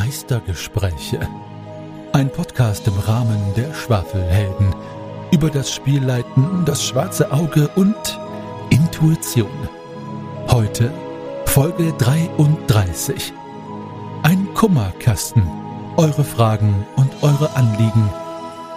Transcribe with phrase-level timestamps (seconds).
[0.00, 1.20] Meistergespräche.
[2.14, 4.74] Ein Podcast im Rahmen der Schwafelhelden
[5.30, 8.18] über das Spielleiten, das schwarze Auge und
[8.70, 9.68] Intuition.
[10.48, 10.90] Heute
[11.44, 13.34] Folge 33.
[14.22, 15.46] Ein Kummerkasten.
[15.98, 18.10] Eure Fragen und eure Anliegen.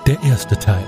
[0.06, 0.84] Der erste Teil.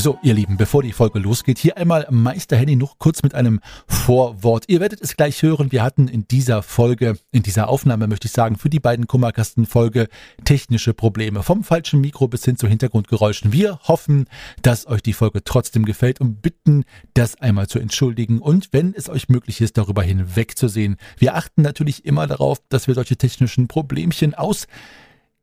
[0.00, 3.60] So, ihr Lieben, bevor die Folge losgeht, hier einmal Meister Henny noch kurz mit einem
[3.86, 4.64] Vorwort.
[4.68, 5.72] Ihr werdet es gleich hören.
[5.72, 10.08] Wir hatten in dieser Folge, in dieser Aufnahme möchte ich sagen, für die beiden Kummerkasten-Folge
[10.42, 11.42] technische Probleme.
[11.42, 13.52] Vom falschen Mikro bis hin zu Hintergrundgeräuschen.
[13.52, 14.24] Wir hoffen,
[14.62, 19.10] dass euch die Folge trotzdem gefällt und bitten, das einmal zu entschuldigen und wenn es
[19.10, 20.96] euch möglich ist, darüber hinwegzusehen.
[21.18, 24.66] Wir achten natürlich immer darauf, dass wir solche technischen Problemchen aus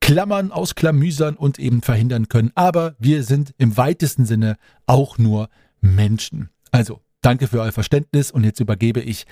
[0.01, 2.51] Klammern, ausklamüsern und eben verhindern können.
[2.55, 5.49] Aber wir sind im weitesten Sinne auch nur
[5.81, 6.49] Menschen.
[6.71, 9.25] Also, danke für euer Verständnis und jetzt übergebe ich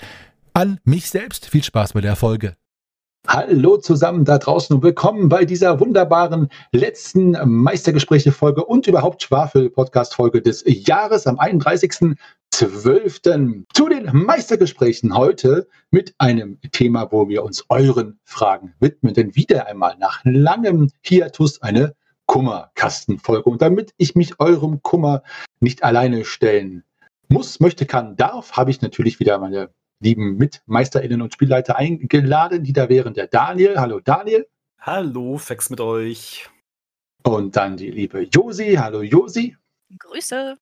[0.52, 1.48] an mich selbst.
[1.48, 2.56] Viel Spaß bei der Folge.
[3.28, 10.62] Hallo zusammen da draußen und willkommen bei dieser wunderbaren letzten Meistergespräche-Folge und überhaupt Schwafel-Podcast-Folge des
[10.64, 13.64] Jahres am 31.12.
[13.74, 19.12] zu den Meistergesprächen heute mit einem Thema, wo wir uns euren Fragen widmen.
[19.12, 23.50] Denn wieder einmal nach langem Hiatus eine Kummerkastenfolge.
[23.50, 25.24] Und damit ich mich eurem Kummer
[25.58, 26.84] nicht alleine stellen
[27.28, 32.72] muss, möchte, kann, darf, habe ich natürlich wieder meine lieben MitmeisterInnen und Spielleiter eingeladen, die
[32.72, 33.78] da wären der Daniel.
[33.78, 34.46] Hallo Daniel.
[34.78, 36.48] Hallo, Fex mit euch.
[37.22, 38.74] Und dann die liebe Josi.
[38.74, 39.56] Hallo Josi.
[39.98, 40.56] Grüße.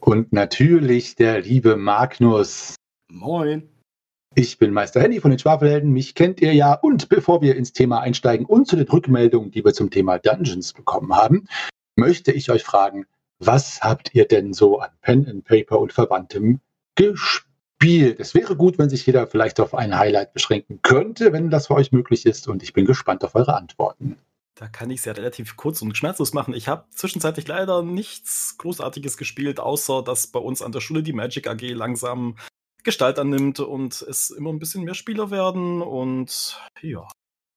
[0.00, 2.74] Und natürlich der liebe Magnus.
[3.08, 3.68] Moin.
[4.34, 5.92] Ich bin Meister Henny von den Schwafelhelden.
[5.92, 6.72] Mich kennt ihr ja.
[6.72, 10.72] Und bevor wir ins Thema einsteigen und zu den Rückmeldungen, die wir zum Thema Dungeons
[10.72, 11.46] bekommen haben,
[11.96, 13.04] möchte ich euch fragen,
[13.38, 16.60] was habt ihr denn so an Pen and Paper und Verwandtem
[16.94, 17.51] gespielt?
[17.82, 18.14] Spiel.
[18.16, 21.74] Es wäre gut, wenn sich jeder vielleicht auf ein Highlight beschränken könnte, wenn das für
[21.74, 22.46] euch möglich ist.
[22.46, 24.18] Und ich bin gespannt auf eure Antworten.
[24.54, 26.54] Da kann ich es ja relativ kurz und schmerzlos machen.
[26.54, 31.12] Ich habe zwischenzeitlich leider nichts Großartiges gespielt, außer dass bei uns an der Schule die
[31.12, 32.36] Magic AG langsam
[32.84, 35.82] Gestalt annimmt und es immer ein bisschen mehr Spieler werden.
[35.82, 37.08] Und ja,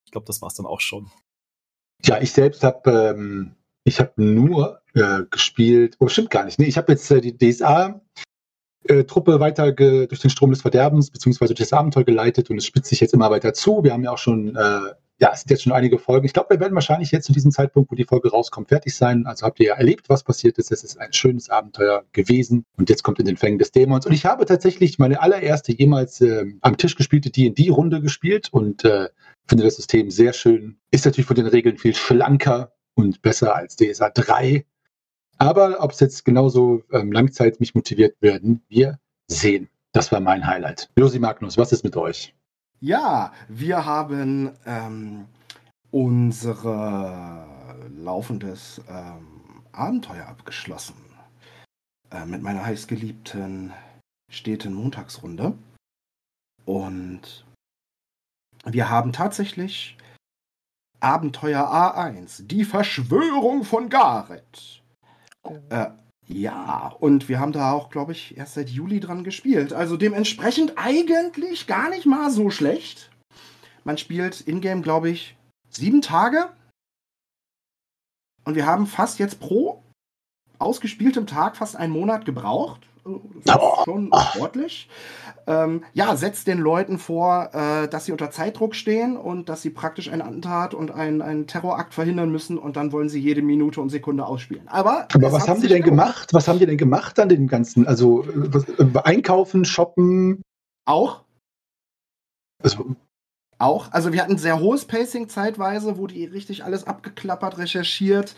[0.06, 1.12] ich glaube, das war es dann auch schon.
[2.04, 6.58] Ja, ich selbst habe ähm, ich habe nur äh, gespielt, oh, stimmt gar nicht.
[6.58, 8.02] Nee, ich habe jetzt äh, die DSA
[8.88, 12.66] äh, Truppe weiter durch den Strom des Verderbens beziehungsweise durch das Abenteuer geleitet und es
[12.66, 13.84] spitzt sich jetzt immer weiter zu.
[13.84, 14.80] Wir haben ja auch schon, äh,
[15.18, 16.26] ja, es sind jetzt schon einige Folgen.
[16.26, 19.26] Ich glaube, wir werden wahrscheinlich jetzt zu diesem Zeitpunkt, wo die Folge rauskommt, fertig sein.
[19.26, 20.72] Also habt ihr ja erlebt, was passiert ist.
[20.72, 24.06] Es ist ein schönes Abenteuer gewesen und jetzt kommt in den Fängen des Dämons.
[24.06, 29.10] Und ich habe tatsächlich meine allererste jemals äh, am Tisch gespielte D&D-Runde gespielt und äh,
[29.48, 30.78] finde das System sehr schön.
[30.92, 34.66] Ist natürlich von den Regeln viel schlanker und besser als DSA 3
[35.38, 39.70] aber ob es jetzt genauso ähm, Langzeit mich motiviert werden, wir sehen.
[39.92, 40.90] Das war mein Highlight.
[40.98, 42.34] Josi Magnus, was ist mit euch?
[42.82, 45.26] Ja, wir haben ähm,
[45.92, 47.46] unsere
[47.96, 49.28] laufendes ähm,
[49.72, 50.96] Abenteuer abgeschlossen.
[52.12, 53.74] Äh, mit meiner heißgeliebten
[54.32, 55.58] steten Montagsrunde.
[56.66, 57.46] Und
[58.66, 59.98] wir haben tatsächlich
[61.00, 64.82] Abenteuer A1, die Verschwörung von Gareth
[65.70, 65.88] äh,
[66.28, 69.74] ja, und wir haben da auch, glaube ich, erst seit Juli dran gespielt.
[69.74, 73.12] Also dementsprechend eigentlich gar nicht mal so schlecht.
[73.84, 75.38] Man spielt in-game, glaube ich,
[75.70, 76.50] sieben Tage.
[78.44, 79.84] Und wir haben fast jetzt pro
[80.58, 82.88] ausgespieltem Tag fast einen Monat gebraucht.
[83.44, 84.90] Das ist schon sportlich.
[85.46, 89.70] Ähm, ja, setzt den Leuten vor, äh, dass sie unter Zeitdruck stehen und dass sie
[89.70, 93.80] praktisch ein Attentat und einen, einen Terrorakt verhindern müssen und dann wollen sie jede Minute
[93.80, 94.68] und Sekunde ausspielen.
[94.68, 96.34] Aber, Aber was haben die denn gemacht?
[96.34, 97.86] Was haben die denn gemacht an dem Ganzen?
[97.86, 100.42] Also äh, was, äh, einkaufen, shoppen?
[100.86, 101.24] Auch.
[102.64, 102.96] Also,
[103.60, 103.92] auch.
[103.92, 108.36] Also wir hatten sehr hohes Pacing zeitweise, wo die richtig alles abgeklappert, recherchiert,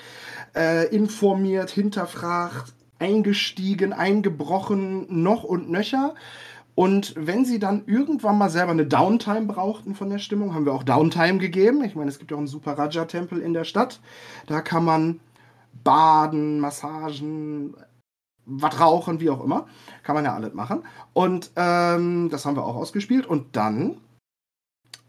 [0.55, 6.15] äh, informiert, hinterfragt, eingestiegen, eingebrochen, noch und nöcher.
[6.75, 10.73] Und wenn sie dann irgendwann mal selber eine Downtime brauchten von der Stimmung, haben wir
[10.73, 11.83] auch Downtime gegeben.
[11.83, 13.99] Ich meine, es gibt ja auch einen Super Raja-Tempel in der Stadt.
[14.45, 15.19] Da kann man
[15.83, 17.75] baden, Massagen,
[18.45, 19.65] was rauchen, wie auch immer.
[20.03, 20.83] Kann man ja alles machen.
[21.13, 23.25] Und ähm, das haben wir auch ausgespielt.
[23.25, 23.97] Und dann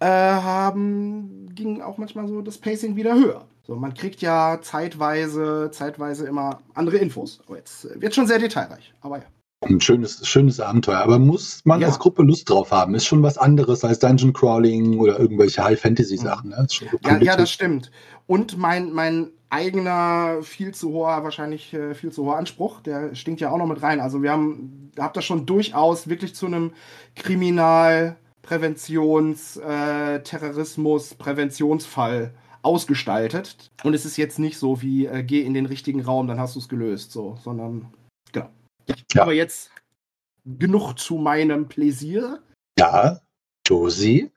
[0.00, 3.44] äh, haben, ging auch manchmal so das Pacing wieder höher.
[3.68, 7.40] So, man kriegt ja zeitweise, zeitweise immer andere Infos.
[7.46, 9.24] Aber jetzt wird schon sehr detailreich, aber ja.
[9.60, 11.00] Ein schönes, schönes Abenteuer.
[11.00, 11.88] Aber muss man ja.
[11.88, 12.94] als Gruppe Lust drauf haben?
[12.94, 16.50] Ist schon was anderes als Dungeon Crawling oder irgendwelche High-Fantasy-Sachen.
[16.50, 16.66] Ne?
[17.04, 17.90] Ja, ja, das stimmt.
[18.26, 22.80] Und mein, mein eigener, viel zu hoher, wahrscheinlich äh, viel zu hoher Anspruch.
[22.80, 24.00] Der stinkt ja auch noch mit rein.
[24.00, 26.72] Also wir haben, habt das schon durchaus wirklich zu einem
[27.16, 32.32] Kriminal, Präventions, äh, Terrorismus, Präventionsfall
[32.62, 33.70] ausgestaltet.
[33.82, 36.54] Und es ist jetzt nicht so wie, äh, geh in den richtigen Raum, dann hast
[36.54, 37.92] du es gelöst, so, sondern,
[38.32, 38.50] genau.
[39.14, 39.22] Ja.
[39.22, 39.70] Aber jetzt
[40.44, 42.42] genug zu meinem Pläsier.
[42.78, 43.20] Ja,
[43.66, 44.30] Josie.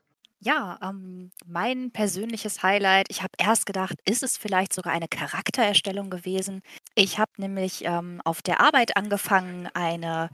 [0.44, 6.10] Ja, ähm, mein persönliches Highlight, ich habe erst gedacht, ist es vielleicht sogar eine Charaktererstellung
[6.10, 6.62] gewesen?
[6.96, 10.30] Ich habe nämlich ähm, auf der Arbeit angefangen, eine,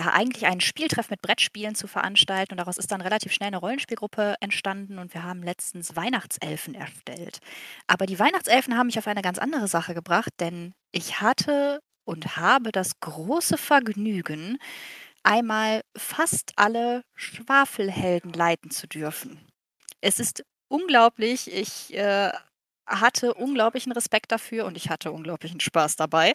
[0.00, 3.58] ja, eigentlich einen Spieltreff mit Brettspielen zu veranstalten und daraus ist dann relativ schnell eine
[3.58, 7.40] Rollenspielgruppe entstanden und wir haben letztens Weihnachtselfen erstellt.
[7.86, 12.38] Aber die Weihnachtselfen haben mich auf eine ganz andere Sache gebracht, denn ich hatte und
[12.38, 14.56] habe das große Vergnügen,
[15.22, 19.46] einmal fast alle Schwafelhelden leiten zu dürfen.
[20.00, 21.52] Es ist unglaublich.
[21.52, 22.32] Ich äh,
[22.90, 26.32] hatte unglaublichen Respekt dafür und ich hatte unglaublichen Spaß dabei.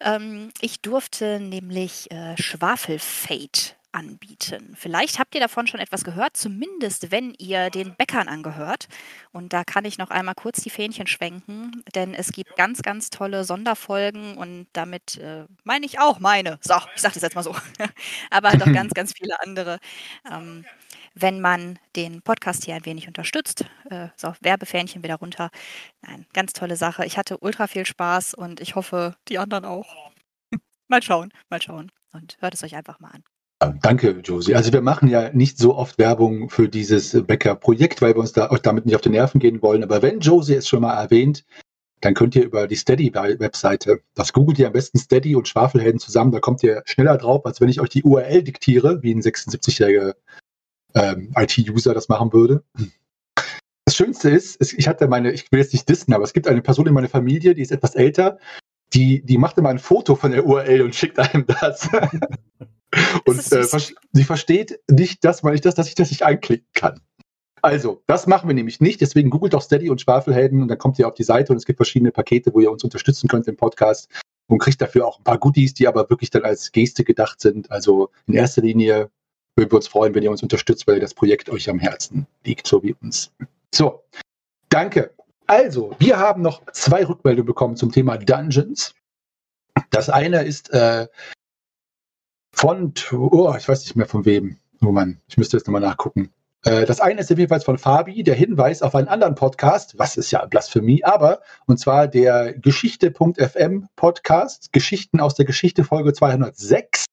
[0.00, 4.74] Ähm, ich durfte nämlich äh, Schwafelfate anbieten.
[4.76, 8.86] Vielleicht habt ihr davon schon etwas gehört, zumindest wenn ihr den Bäckern angehört.
[9.32, 13.10] Und da kann ich noch einmal kurz die Fähnchen schwenken, denn es gibt ganz, ganz
[13.10, 16.58] tolle Sonderfolgen und damit äh, meine ich auch meine.
[16.62, 17.56] So, ich sage das jetzt mal so.
[18.30, 19.78] Aber noch ganz, ganz viele andere.
[20.30, 20.64] Ähm,
[21.20, 23.64] wenn man den Podcast hier ein wenig unterstützt.
[23.90, 25.50] Äh, so, Werbefähnchen wieder runter.
[26.02, 27.04] Nein, ganz tolle Sache.
[27.04, 29.94] Ich hatte ultra viel Spaß und ich hoffe, die anderen auch.
[30.88, 31.90] mal schauen, mal schauen.
[32.12, 33.24] Und hört es euch einfach mal an.
[33.82, 34.54] Danke, Josie.
[34.54, 38.50] Also wir machen ja nicht so oft Werbung für dieses Bäcker-Projekt, weil wir uns da
[38.50, 39.82] auch damit nicht auf die Nerven gehen wollen.
[39.82, 41.44] Aber wenn Josie es schon mal erwähnt,
[42.00, 46.30] dann könnt ihr über die Steady-Webseite, das googelt ihr am besten Steady und Schwafelhelden zusammen,
[46.30, 50.14] da kommt ihr schneller drauf, als wenn ich euch die URL diktiere, wie ein 76-jähriger
[50.94, 52.62] ähm, IT-User das machen würde.
[53.84, 56.62] Das Schönste ist, ich hatte meine, ich will jetzt nicht dissen, aber es gibt eine
[56.62, 58.38] Person in meiner Familie, die ist etwas älter,
[58.92, 61.88] die, die macht immer ein Foto von der URL und schickt einem das.
[63.26, 63.64] Und äh,
[64.12, 67.00] sie versteht nicht das, weil ich das, dass ich das nicht anklicken kann.
[67.60, 69.00] Also, das machen wir nämlich nicht.
[69.00, 71.66] Deswegen googelt doch Steady und Schwafelhelden und dann kommt ihr auf die Seite und es
[71.66, 74.08] gibt verschiedene Pakete, wo ihr uns unterstützen könnt im Podcast
[74.46, 77.70] und kriegt dafür auch ein paar Goodies, die aber wirklich dann als Geste gedacht sind.
[77.70, 79.10] Also in erster Linie
[79.58, 82.66] würden wir uns freuen, wenn ihr uns unterstützt, weil das Projekt euch am Herzen liegt,
[82.66, 83.32] so wie uns.
[83.74, 84.04] So,
[84.70, 85.10] danke.
[85.46, 88.94] Also, wir haben noch zwei Rückmeldungen bekommen zum Thema Dungeons.
[89.90, 91.08] Das eine ist äh,
[92.52, 94.58] von, oh, ich weiß nicht mehr von wem.
[94.80, 96.30] Oh Mann, ich müsste jetzt nochmal nachgucken.
[96.64, 100.30] Äh, das eine ist jedenfalls von Fabi, der Hinweis auf einen anderen Podcast, was ist
[100.30, 107.07] ja Blasphemie, aber, und zwar der Geschichte.fm Podcast, Geschichten aus der Geschichte Folge 206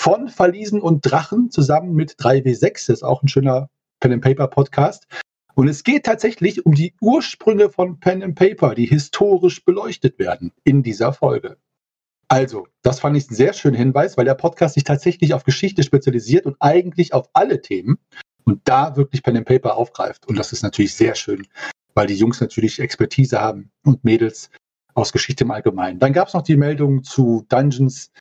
[0.00, 3.68] von Verliesen und Drachen zusammen mit 3W6, das ist auch ein schöner
[4.00, 5.06] Pen and Paper Podcast.
[5.54, 10.52] Und es geht tatsächlich um die Ursprünge von Pen and Paper, die historisch beleuchtet werden
[10.62, 11.56] in dieser Folge.
[12.28, 15.82] Also, das fand ich einen sehr schönen Hinweis, weil der Podcast sich tatsächlich auf Geschichte
[15.82, 17.98] spezialisiert und eigentlich auf alle Themen
[18.44, 20.28] und da wirklich Pen and Paper aufgreift.
[20.28, 21.46] Und das ist natürlich sehr schön,
[21.94, 24.50] weil die Jungs natürlich Expertise haben und Mädels
[24.94, 25.98] aus Geschichte im Allgemeinen.
[25.98, 28.12] Dann gab es noch die Meldung zu Dungeons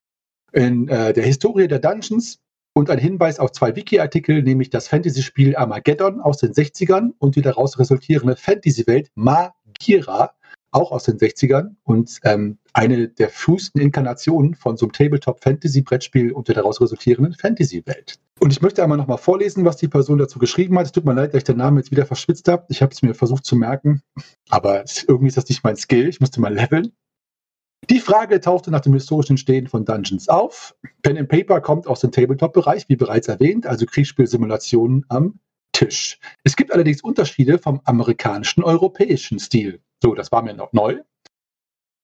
[0.58, 2.40] in äh, der Historie der Dungeons
[2.74, 7.44] und ein Hinweis auf zwei Wiki-Artikel, nämlich das Fantasy-Spiel Armageddon aus den 60ern und die
[7.44, 10.34] daraus resultierende Fantasy-Welt Magira
[10.72, 16.48] auch aus den 60ern und ähm, eine der frühesten Inkarnationen von so einem Tabletop-Fantasy-Brettspiel und
[16.48, 18.20] der daraus resultierenden Fantasy-Welt.
[18.40, 20.88] Und ich möchte einmal nochmal vorlesen, was die Person dazu geschrieben hat.
[20.88, 22.66] Es tut mir leid, dass ich den Namen jetzt wieder verschwitzt habe.
[22.70, 24.02] Ich habe es mir versucht zu merken,
[24.50, 26.10] aber irgendwie ist das nicht mein Skill.
[26.10, 26.92] Ich musste mal leveln.
[27.90, 30.76] Die Frage tauchte nach dem historischen Entstehen von Dungeons auf.
[31.04, 35.40] Pen and Paper kommt aus dem Tabletop-Bereich, wie bereits erwähnt, also Kriegsspielsimulationen am
[35.72, 36.20] Tisch.
[36.44, 39.80] Es gibt allerdings Unterschiede vom amerikanischen europäischen Stil.
[40.04, 41.02] So, das war mir noch neu.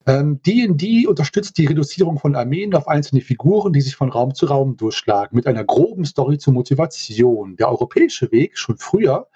[0.06, 4.46] D&D ähm, unterstützt die Reduzierung von Armeen auf einzelne Figuren, die sich von Raum zu
[4.46, 7.56] Raum durchschlagen, mit einer groben Story zur Motivation.
[7.56, 9.28] Der europäische Weg, schon früher,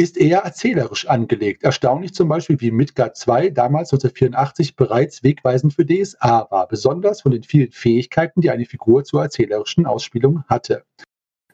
[0.00, 1.62] ist eher erzählerisch angelegt.
[1.62, 7.32] Erstaunlich zum Beispiel, wie Midgard 2 damals 1984 bereits wegweisend für DSA war, besonders von
[7.32, 10.84] den vielen Fähigkeiten, die eine Figur zur erzählerischen Ausspielung hatte.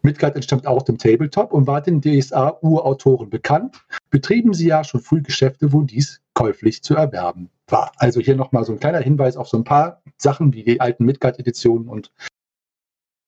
[0.02, 5.22] Midgard entstammt auch dem Tabletop und war den DSA-Urautoren bekannt, betrieben sie ja schon früh
[5.22, 7.90] Geschäfte, wo dies käuflich zu erwerben war.
[7.96, 11.04] Also hier nochmal so ein kleiner Hinweis auf so ein paar Sachen wie die alten
[11.04, 12.12] Midgard-Editionen und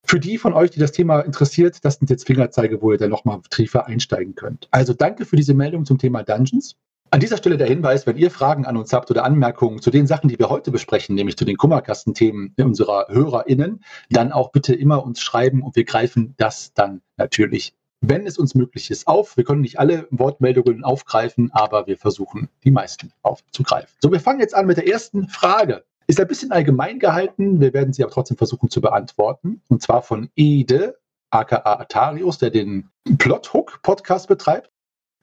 [0.08, 3.10] für die von euch, die das Thema interessiert, das sind jetzt Fingerzeige, wo ihr dann
[3.10, 4.66] nochmal tiefer einsteigen könnt.
[4.70, 6.76] Also danke für diese Meldung zum Thema Dungeons.
[7.10, 10.06] An dieser Stelle der Hinweis, wenn ihr Fragen an uns habt oder Anmerkungen zu den
[10.06, 15.04] Sachen, die wir heute besprechen, nämlich zu den Kummerkastenthemen unserer HörerInnen, dann auch bitte immer
[15.04, 19.36] uns schreiben und wir greifen das dann natürlich wenn es uns möglich ist, auf.
[19.36, 23.92] Wir können nicht alle Wortmeldungen aufgreifen, aber wir versuchen, die meisten aufzugreifen.
[24.00, 25.84] So, wir fangen jetzt an mit der ersten Frage.
[26.08, 29.60] Ist ein bisschen allgemein gehalten, wir werden sie aber trotzdem versuchen zu beantworten.
[29.68, 30.98] Und zwar von Ede,
[31.28, 32.88] aka Atarius, der den
[33.18, 34.70] Plothook-Podcast betreibt.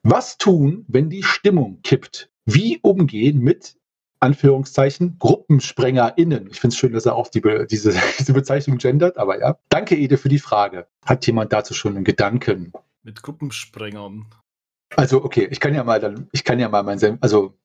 [0.04, 2.30] Was tun, wenn die Stimmung kippt?
[2.44, 3.76] Wie umgehen mit
[4.20, 6.48] Anführungszeichen, GruppensprengerInnen.
[6.52, 9.58] Ich finde es schön, dass er auch die, diese, diese Bezeichnung gendert, aber ja.
[9.68, 10.86] Danke, Ede, für die Frage.
[11.04, 12.72] Hat jemand dazu schon einen Gedanken?
[13.02, 14.26] Mit Gruppensprengern.
[14.94, 17.58] Also, okay, ich kann ja mal dann, ich kann ja mal mein, also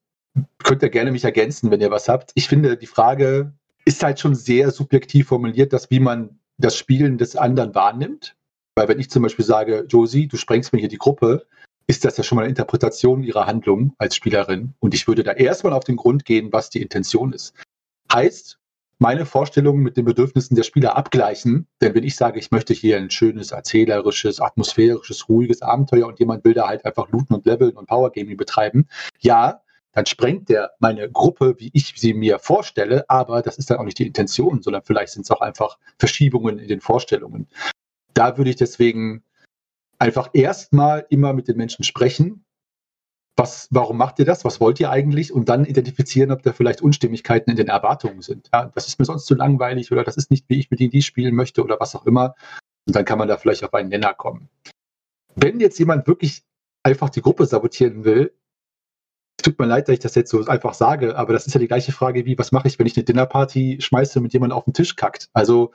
[0.63, 2.31] könnt ihr gerne mich ergänzen, wenn ihr was habt.
[2.35, 3.53] Ich finde, die Frage
[3.85, 8.35] ist halt schon sehr subjektiv formuliert, dass wie man das Spielen des anderen wahrnimmt.
[8.75, 11.45] Weil wenn ich zum Beispiel sage, Josie, du sprengst mir hier die Gruppe,
[11.87, 14.73] ist das ja schon mal eine Interpretation ihrer Handlung als Spielerin.
[14.79, 17.53] Und ich würde da erstmal auf den Grund gehen, was die Intention ist.
[18.13, 18.59] Heißt,
[19.01, 21.67] meine Vorstellungen mit den Bedürfnissen der Spieler abgleichen.
[21.81, 26.45] Denn wenn ich sage, ich möchte hier ein schönes, erzählerisches, atmosphärisches, ruhiges Abenteuer und jemand
[26.45, 28.87] will da halt einfach looten und leveln und Powergaming betreiben,
[29.19, 29.61] ja,
[29.93, 33.83] dann sprengt der meine Gruppe, wie ich sie mir vorstelle, aber das ist dann auch
[33.83, 37.47] nicht die Intention, sondern vielleicht sind es auch einfach Verschiebungen in den Vorstellungen.
[38.13, 39.23] Da würde ich deswegen
[39.99, 42.45] einfach erstmal immer mit den Menschen sprechen.
[43.37, 44.45] Was, warum macht ihr das?
[44.45, 45.31] Was wollt ihr eigentlich?
[45.33, 48.49] Und dann identifizieren, ob da vielleicht Unstimmigkeiten in den Erwartungen sind.
[48.53, 51.01] Ja, das ist mir sonst zu langweilig oder das ist nicht, wie ich mit die
[51.01, 52.35] spielen möchte oder was auch immer.
[52.87, 54.49] Und dann kann man da vielleicht auf einen Nenner kommen.
[55.35, 56.43] Wenn jetzt jemand wirklich
[56.83, 58.33] einfach die Gruppe sabotieren will,
[59.41, 61.67] tut mir leid, dass ich das jetzt so einfach sage, aber das ist ja die
[61.67, 64.65] gleiche Frage wie, was mache ich, wenn ich eine Dinnerparty schmeiße und mit jemandem auf
[64.65, 65.29] den Tisch kackt?
[65.33, 65.71] Also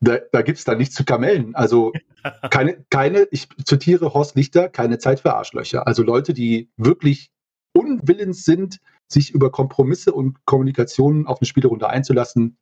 [0.00, 1.54] da, da gibt es da nichts zu kamellen.
[1.54, 1.92] Also
[2.50, 5.86] keine, keine, ich zitiere Horst Lichter, keine Zeit für Arschlöcher.
[5.86, 7.30] Also Leute, die wirklich
[7.72, 12.58] unwillens sind, sich über Kompromisse und Kommunikationen auf eine Spielerunde einzulassen,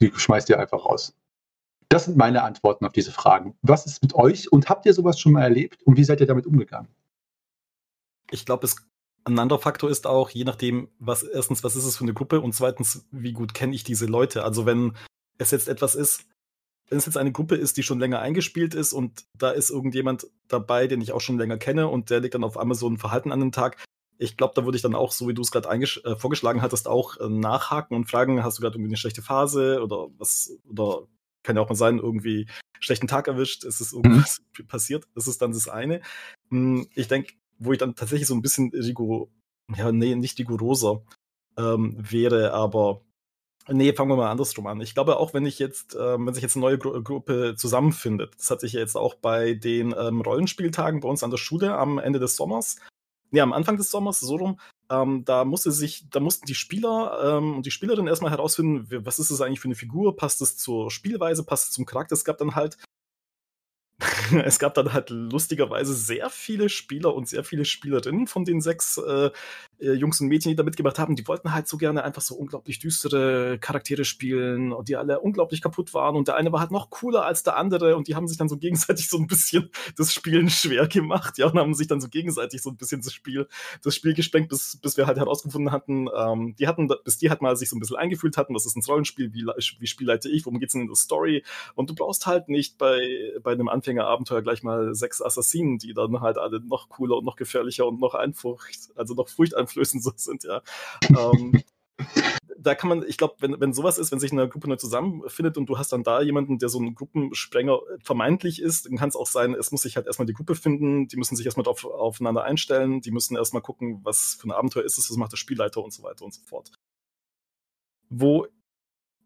[0.00, 1.16] die schmeißt ihr einfach raus.
[1.88, 3.56] Das sind meine Antworten auf diese Fragen.
[3.62, 6.26] Was ist mit euch und habt ihr sowas schon mal erlebt und wie seid ihr
[6.26, 6.88] damit umgegangen?
[8.30, 8.76] Ich glaube, es
[9.26, 12.40] ein anderer Faktor ist auch, je nachdem, was erstens, was ist es für eine Gruppe
[12.40, 14.44] und zweitens, wie gut kenne ich diese Leute.
[14.44, 14.96] Also wenn
[15.38, 16.26] es jetzt etwas ist,
[16.88, 20.28] wenn es jetzt eine Gruppe ist, die schon länger eingespielt ist und da ist irgendjemand
[20.46, 22.98] dabei, den ich auch schon länger kenne und der legt dann auf einmal so ein
[22.98, 23.84] Verhalten an den Tag,
[24.18, 26.86] ich glaube, da würde ich dann auch, so wie du es gerade äh, vorgeschlagen hattest,
[26.86, 31.02] auch äh, nachhaken und fragen, hast du gerade irgendwie eine schlechte Phase oder was, oder
[31.42, 32.46] kann ja auch mal sein, irgendwie
[32.78, 34.68] schlechten Tag erwischt, ist es irgendwas mhm.
[34.68, 36.00] passiert, das ist dann das eine.
[36.50, 39.28] Hm, ich denke, wo ich dann tatsächlich so ein bisschen rigoros,
[39.76, 41.02] ja, nee, nicht rigoroser
[41.56, 43.02] ähm, wäre, aber
[43.68, 44.80] Nee, fangen wir mal andersrum an.
[44.80, 48.34] Ich glaube auch, wenn ich jetzt, ähm, wenn sich jetzt eine neue Gru Gruppe zusammenfindet,
[48.38, 51.76] das hat sich ja jetzt auch bei den ähm, Rollenspieltagen bei uns an der Schule
[51.76, 52.76] am Ende des Sommers,
[53.32, 57.38] nee, am Anfang des Sommers, so rum, ähm, da musste sich, da mussten die Spieler
[57.38, 60.56] ähm, und die Spielerin erstmal herausfinden, was ist das eigentlich für eine Figur, passt es
[60.56, 62.14] zur Spielweise, passt es zum Charakter.
[62.14, 62.78] Es gab dann halt
[64.44, 68.98] es gab dann halt lustigerweise sehr viele Spieler und sehr viele Spielerinnen von den sechs
[68.98, 69.30] äh,
[69.78, 71.16] äh, Jungs und Mädchen, die da mitgemacht haben.
[71.16, 75.60] Die wollten halt so gerne einfach so unglaublich düstere Charaktere spielen und die alle unglaublich
[75.60, 76.16] kaputt waren.
[76.16, 78.48] Und der eine war halt noch cooler als der andere und die haben sich dann
[78.48, 82.08] so gegenseitig so ein bisschen das Spielen schwer gemacht, ja, und haben sich dann so
[82.08, 83.48] gegenseitig so ein bisschen das Spiel,
[83.82, 87.42] das Spiel gesprengt, bis, bis wir halt herausgefunden hatten, ähm, die hatten, bis die halt
[87.42, 90.46] mal sich so ein bisschen eingefühlt hatten, was ist ein Rollenspiel, wie, wie spielleite ich,
[90.46, 91.44] worum geht's denn in der Story?
[91.74, 93.68] Und du brauchst halt nicht bei, bei einem
[94.16, 98.00] Anfängerabenteuer gleich mal sechs Assassinen, die dann halt alle noch cooler und noch gefährlicher und
[98.00, 100.62] noch Einfurcht, also noch furchteinflößend so sind, ja.
[101.10, 101.62] ähm,
[102.58, 105.56] da kann man, ich glaube, wenn, wenn sowas ist, wenn sich eine Gruppe neu zusammenfindet
[105.56, 109.16] und du hast dann da jemanden, der so ein Gruppensprenger vermeintlich ist, dann kann es
[109.16, 111.84] auch sein, es muss sich halt erstmal die Gruppe finden, die müssen sich erstmal drauf,
[111.84, 115.36] aufeinander einstellen, die müssen erstmal gucken, was für ein Abenteuer ist es, was macht der
[115.36, 116.72] Spielleiter und so weiter und so fort.
[118.08, 118.46] Wo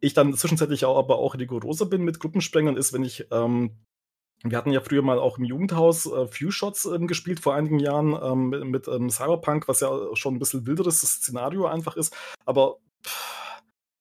[0.01, 3.77] ich dann zwischenzeitlich auch, aber auch rigoroser bin mit Gruppensprengern, ist, wenn ich ähm,
[4.43, 7.79] wir hatten ja früher mal auch im Jugendhaus äh, Few Shots ähm, gespielt vor einigen
[7.79, 12.17] Jahren ähm, mit, ähm, Cyberpunk, was ja schon ein bisschen wilderes Szenario einfach ist.
[12.47, 12.79] Aber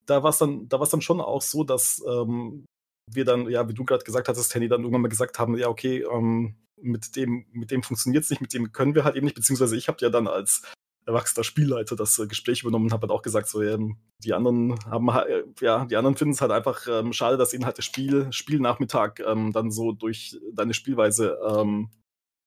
[0.05, 2.65] da war es dann, da war dann schon auch so, dass ähm,
[3.11, 5.67] wir dann, ja, wie du gerade gesagt hattest, Henny, dann irgendwann mal gesagt haben, ja,
[5.67, 9.25] okay, ähm, mit dem, mit dem funktioniert es nicht, mit dem können wir halt eben
[9.25, 10.61] nicht, beziehungsweise ich habe ja dann als
[11.09, 13.77] erwachsener Spielleiter das äh, Gespräch übernommen und habe halt auch gesagt, so, ja,
[14.23, 17.65] die anderen haben äh, ja, die anderen finden es halt einfach ähm, schade, dass ihnen
[17.65, 21.89] halt das Spiel, Spielnachmittag ähm, dann so durch deine Spielweise ähm,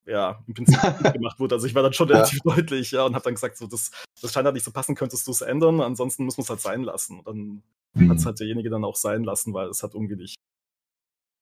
[0.07, 0.79] ja, im Prinzip
[1.13, 1.55] gemacht wurde.
[1.55, 2.55] Also ich war dann schon relativ ja.
[2.55, 3.91] deutlich, ja, und habe dann gesagt, so, das,
[4.21, 6.61] das scheint halt nicht zu passen, könntest du es ändern, ansonsten muss man es halt
[6.61, 7.19] sein lassen.
[7.19, 7.63] Und dann
[7.95, 8.11] mhm.
[8.11, 10.37] hat es halt derjenige dann auch sein lassen, weil es hat irgendwie nicht.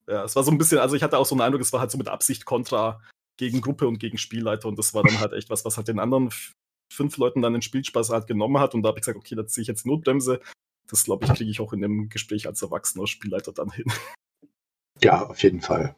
[0.06, 1.80] Ja, es war so ein bisschen, also ich hatte auch so einen Eindruck, es war
[1.80, 3.00] halt so mit Absicht kontra
[3.36, 6.00] gegen Gruppe und gegen Spielleiter und das war dann halt echt was, was halt den
[6.00, 6.30] anderen
[6.90, 9.47] fünf Leuten dann den Spielspaß halt genommen hat und da habe ich gesagt, okay, da
[9.47, 10.40] ziehe ich jetzt die Notbremse.
[10.88, 13.87] Das glaube ich, kriege ich auch in dem Gespräch als erwachsener Spielleiter dann hin.
[15.02, 15.97] Ja, auf jeden Fall.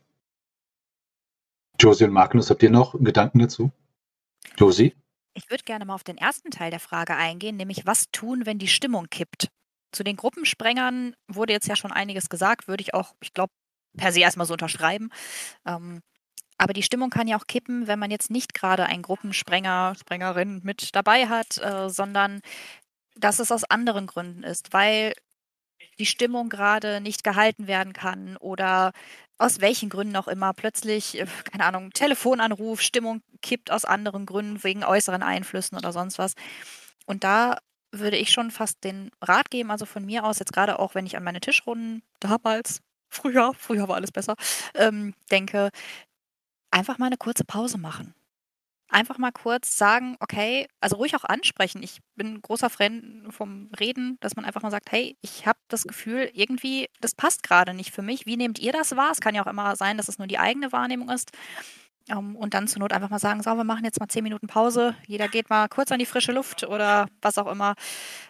[1.81, 3.73] Josie und Magnus, habt ihr noch Gedanken dazu?
[4.57, 4.95] Josie?
[5.35, 8.61] Ich würde gerne mal auf den ersten Teil der Frage eingehen, nämlich was tun, wenn
[8.61, 9.49] die Stimmung kippt.
[9.91, 13.53] Zu den Gruppensprengern wurde jetzt ja schon einiges gesagt, würde ich auch, ich glaube,
[13.97, 15.11] per se erstmal so unterschreiben.
[15.67, 16.01] Ähm,
[16.59, 20.61] aber die Stimmung kann ja auch kippen, wenn man jetzt nicht gerade einen Gruppensprenger, Sprengerin
[20.63, 22.41] mit dabei hat, äh, sondern
[23.17, 25.13] dass es aus anderen Gründen ist, weil
[25.99, 28.93] die Stimmung gerade nicht gehalten werden kann oder
[29.39, 34.63] aus welchen Gründen auch immer plötzlich, äh, keine Ahnung, Telefonanruf, Stimmung kippt aus anderen Gründen,
[34.65, 36.35] wegen äußeren Einflüssen oder sonst was.
[37.07, 37.59] Und da
[37.91, 41.07] würde ich schon fast den Rat geben, also von mir aus, jetzt gerade auch, wenn
[41.07, 42.81] ich an meine Tischrunden damals,
[43.11, 44.37] früher, früher war alles besser,
[44.75, 45.71] ähm, denke,
[46.73, 48.14] einfach mal eine kurze Pause machen
[48.93, 51.83] einfach mal kurz sagen, okay, also ruhig auch ansprechen.
[51.83, 55.85] Ich bin großer Fan vom Reden, dass man einfach mal sagt, hey, ich habe das
[55.85, 58.26] Gefühl, irgendwie, das passt gerade nicht für mich.
[58.26, 59.11] Wie nehmt ihr das wahr?
[59.11, 61.31] Es kann ja auch immer sein, dass es nur die eigene Wahrnehmung ist.
[62.09, 64.47] Ähm, und dann zur Not einfach mal sagen, so, wir machen jetzt mal zehn Minuten
[64.47, 64.95] Pause.
[65.07, 67.75] Jeder geht mal kurz an die frische Luft oder was auch immer.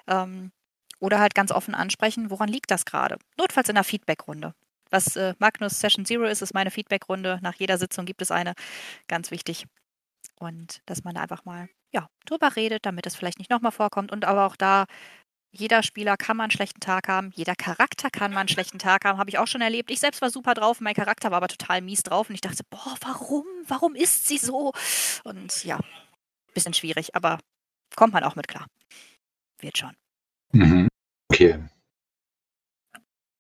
[0.07, 0.53] Ähm,
[1.01, 3.19] oder halt ganz offen ansprechen, woran liegt das gerade?
[3.37, 4.55] Notfalls in der Feedbackrunde.
[4.93, 7.39] Was äh, Magnus Session Zero ist, ist meine Feedbackrunde.
[7.43, 8.53] Nach jeder Sitzung gibt es eine.
[9.09, 9.67] Ganz wichtig.
[10.39, 14.13] Und dass man da einfach mal ja, drüber redet, damit es vielleicht nicht nochmal vorkommt.
[14.13, 14.85] Und aber auch da,
[15.51, 19.05] jeder Spieler kann mal einen schlechten Tag haben, jeder Charakter kann mal einen schlechten Tag
[19.05, 19.91] haben, habe ich auch schon erlebt.
[19.91, 22.65] Ich selbst war super drauf, mein Charakter war aber total mies drauf und ich dachte,
[22.71, 23.45] boah, warum?
[23.67, 24.73] Warum ist sie so?
[25.25, 25.79] Und ja,
[26.55, 27.39] bisschen schwierig, aber
[27.97, 28.67] kommt man auch mit klar.
[29.61, 29.95] Wird schon.
[30.53, 30.89] Mhm.
[31.29, 31.63] Okay.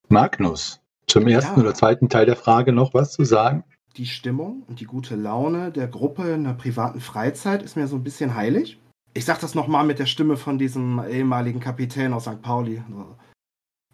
[0.08, 0.81] Magnus,
[1.12, 1.66] zum ersten ja.
[1.66, 3.64] oder zweiten Teil der Frage noch was zu sagen?
[3.96, 7.96] die Stimmung und die gute Laune der Gruppe in der privaten Freizeit ist mir so
[7.96, 8.78] ein bisschen heilig.
[9.14, 12.40] Ich sag das nochmal mit der Stimme von diesem ehemaligen Kapitän aus St.
[12.40, 12.82] Pauli.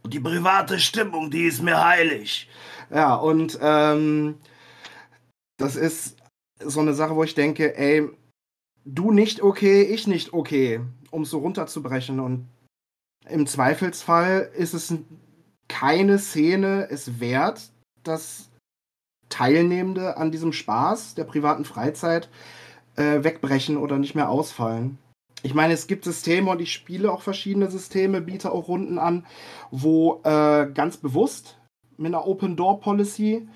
[0.07, 2.49] Die private Stimmung, die ist mir heilig.
[2.91, 4.37] Ja, und ähm,
[5.57, 6.17] das ist
[6.61, 8.09] so eine Sache, wo ich denke, ey,
[8.85, 12.21] du nicht okay, ich nicht okay, um so runterzubrechen.
[12.21, 12.49] Und
[13.29, 14.95] im Zweifelsfall ist es
[15.69, 17.71] keine Szene es wert,
[18.03, 18.51] dass
[19.29, 22.29] Teilnehmende an diesem Spaß der privaten Freizeit
[22.97, 24.99] äh, wegbrechen oder nicht mehr ausfallen.
[25.43, 29.25] Ich meine, es gibt Systeme und ich spiele auch verschiedene Systeme, biete auch Runden an,
[29.71, 31.59] wo äh, ganz bewusst
[31.97, 33.47] mit einer Open Door Policy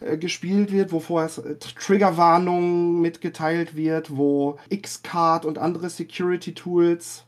[0.00, 7.26] äh, gespielt wird, wo vorher äh, Triggerwarnungen mitgeteilt wird, wo X-Card und andere Security Tools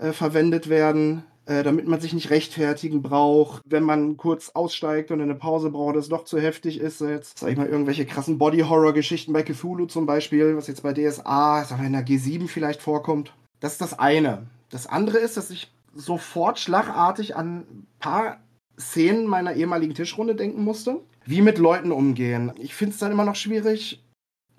[0.00, 5.20] äh, verwendet werden äh, damit man sich nicht rechtfertigen braucht, wenn man kurz aussteigt und
[5.20, 7.00] eine Pause braucht, das doch zu heftig ist.
[7.00, 11.64] Jetzt sag ich mal irgendwelche krassen Body-Horror-Geschichten bei Cthulhu zum Beispiel, was jetzt bei DSA,
[11.64, 13.34] sag mal in der G7 vielleicht vorkommt.
[13.60, 14.46] Das ist das eine.
[14.70, 18.38] Das andere ist, dass ich sofort schlagartig an ein paar
[18.78, 21.00] Szenen meiner ehemaligen Tischrunde denken musste.
[21.26, 22.52] Wie mit Leuten umgehen.
[22.58, 24.03] Ich finde es dann immer noch schwierig,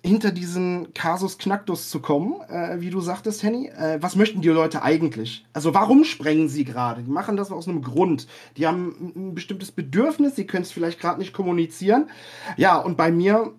[0.06, 3.68] hinter diesen Kasus Knacktus zu kommen, äh, wie du sagtest, Henny.
[3.70, 5.46] Äh, was möchten die Leute eigentlich?
[5.52, 7.02] Also warum sprengen sie gerade?
[7.02, 8.28] Die machen das aus einem Grund.
[8.56, 12.10] Die haben ein bestimmtes Bedürfnis, sie können es vielleicht gerade nicht kommunizieren.
[12.56, 13.54] Ja, und bei mir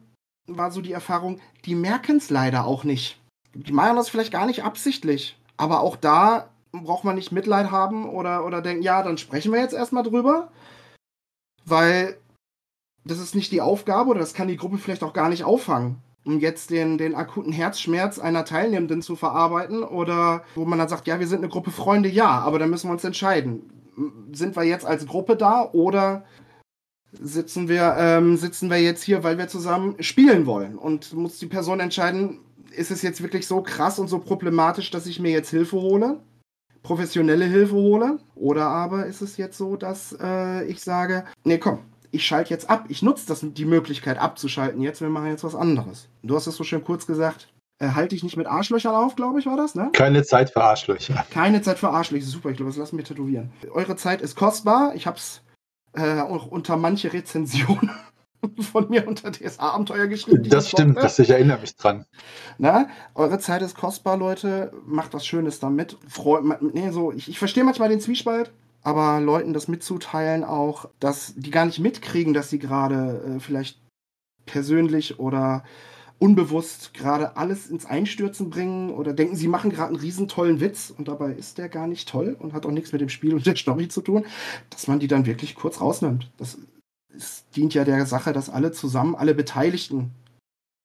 [0.46, 3.18] war so die Erfahrung, die merken es leider auch nicht.
[3.54, 5.36] Die machen das vielleicht gar nicht absichtlich.
[5.56, 9.60] Aber auch da braucht man nicht Mitleid haben oder, oder denken, ja, dann sprechen wir
[9.60, 10.52] jetzt erstmal drüber.
[11.64, 12.18] Weil
[13.04, 16.02] das ist nicht die Aufgabe oder das kann die Gruppe vielleicht auch gar nicht auffangen
[16.26, 21.06] um jetzt den, den akuten Herzschmerz einer Teilnehmenden zu verarbeiten oder wo man dann sagt,
[21.06, 23.70] ja, wir sind eine Gruppe Freunde, ja, aber dann müssen wir uns entscheiden.
[24.32, 26.24] Sind wir jetzt als Gruppe da oder
[27.12, 30.76] sitzen wir, ähm, sitzen wir jetzt hier, weil wir zusammen spielen wollen?
[30.76, 32.40] Und muss die Person entscheiden,
[32.72, 36.20] ist es jetzt wirklich so krass und so problematisch, dass ich mir jetzt Hilfe hole?
[36.86, 38.18] professionelle Hilfe hole?
[38.36, 41.80] Oder aber ist es jetzt so, dass äh, ich sage, nee, komm,
[42.16, 42.86] ich schalte jetzt ab.
[42.88, 45.00] Ich nutze das, die Möglichkeit abzuschalten jetzt.
[45.00, 46.08] Wir machen jetzt was anderes.
[46.22, 47.48] Du hast es so schön kurz gesagt.
[47.78, 49.90] Äh, halte ich nicht mit Arschlöchern auf, glaube ich, war das, ne?
[49.92, 51.26] Keine Zeit für Arschlöcher.
[51.30, 52.24] Keine Zeit für Arschlöcher.
[52.24, 53.52] Super, ich glaube, das lassen wir tätowieren.
[53.70, 54.94] Eure Zeit ist kostbar.
[54.94, 55.42] Ich habe es
[55.92, 57.90] äh, auch unter manche Rezensionen
[58.72, 60.48] von mir unter DSA-Abenteuer geschrieben.
[60.48, 62.06] Das stimmt, das, ich erinnere mich dran.
[62.56, 64.72] Na, eure Zeit ist kostbar, Leute.
[64.86, 65.98] Macht was Schönes damit.
[66.08, 66.40] Freu
[66.72, 68.52] nee, so, ich, ich verstehe manchmal den Zwiespalt
[68.86, 73.80] aber Leuten das mitzuteilen auch, dass die gar nicht mitkriegen, dass sie gerade äh, vielleicht
[74.46, 75.64] persönlich oder
[76.20, 80.94] unbewusst gerade alles ins Einstürzen bringen oder denken, sie machen gerade einen riesen tollen Witz
[80.96, 83.44] und dabei ist der gar nicht toll und hat auch nichts mit dem Spiel und
[83.44, 84.24] der Story zu tun,
[84.70, 86.30] dass man die dann wirklich kurz rausnimmt.
[86.36, 86.56] Das,
[87.12, 90.12] das dient ja der Sache, dass alle zusammen, alle Beteiligten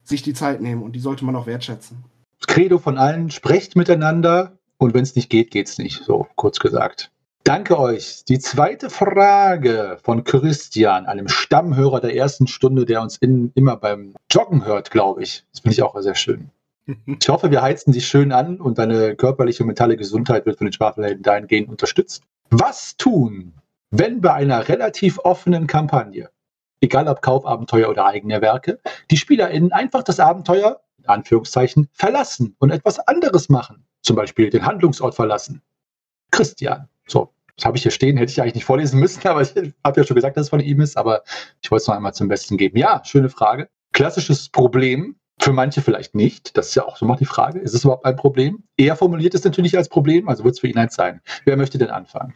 [0.04, 2.04] sich die Zeit nehmen und die sollte man auch wertschätzen.
[2.40, 6.26] Das Credo von allen, sprecht miteinander und wenn es nicht geht, geht es nicht, so
[6.36, 7.12] kurz gesagt.
[7.44, 8.24] Danke euch.
[8.26, 14.14] Die zweite Frage von Christian, einem Stammhörer der ersten Stunde, der uns in, immer beim
[14.30, 15.44] Joggen hört, glaube ich.
[15.52, 16.52] Das finde ich auch sehr schön.
[17.08, 20.66] Ich hoffe, wir heizen dich schön an und deine körperliche und mentale Gesundheit wird von
[20.66, 22.24] den Schwafelhelden dahingehend unterstützt.
[22.50, 23.54] Was tun,
[23.92, 26.30] wenn bei einer relativ offenen Kampagne,
[26.82, 32.72] egal ob Kaufabenteuer oder eigene Werke, die SpielerInnen einfach das Abenteuer, in Anführungszeichen, verlassen und
[32.72, 33.86] etwas anderes machen?
[34.02, 35.62] Zum Beispiel den Handlungsort verlassen.
[36.32, 39.54] Christian, so, das habe ich hier stehen, hätte ich eigentlich nicht vorlesen müssen, aber ich
[39.84, 41.24] habe ja schon gesagt, dass es von ihm ist, aber
[41.62, 42.78] ich wollte es noch einmal zum Besten geben.
[42.78, 43.70] Ja, schöne Frage.
[43.94, 46.56] Klassisches Problem, für manche vielleicht nicht.
[46.56, 47.60] Das ist ja auch so mal die Frage.
[47.60, 48.64] Ist es überhaupt ein Problem?
[48.78, 51.22] Er formuliert es natürlich als Problem, also wird es für ihn eins sein.
[51.46, 52.36] Wer möchte denn anfangen?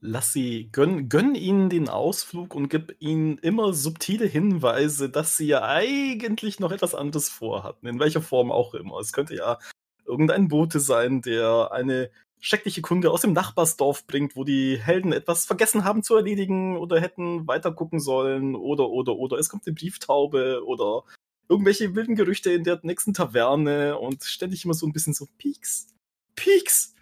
[0.00, 5.46] Lass sie, gönn, gönn ihnen den Ausflug und gib ihnen immer subtile Hinweise, dass sie
[5.46, 8.98] ja eigentlich noch etwas anderes vorhatten, in welcher Form auch immer.
[8.98, 9.58] Es könnte ja
[10.04, 15.46] irgendein Bote sein, der eine schreckliche Kunde aus dem Nachbarsdorf bringt, wo die Helden etwas
[15.46, 19.38] vergessen haben zu erledigen oder hätten weitergucken sollen oder, oder, oder.
[19.38, 21.04] Es kommt eine Brieftaube oder
[21.48, 25.88] irgendwelche wilden Gerüchte in der nächsten Taverne und ständig immer so ein bisschen so Peaks,
[26.34, 26.94] Peaks,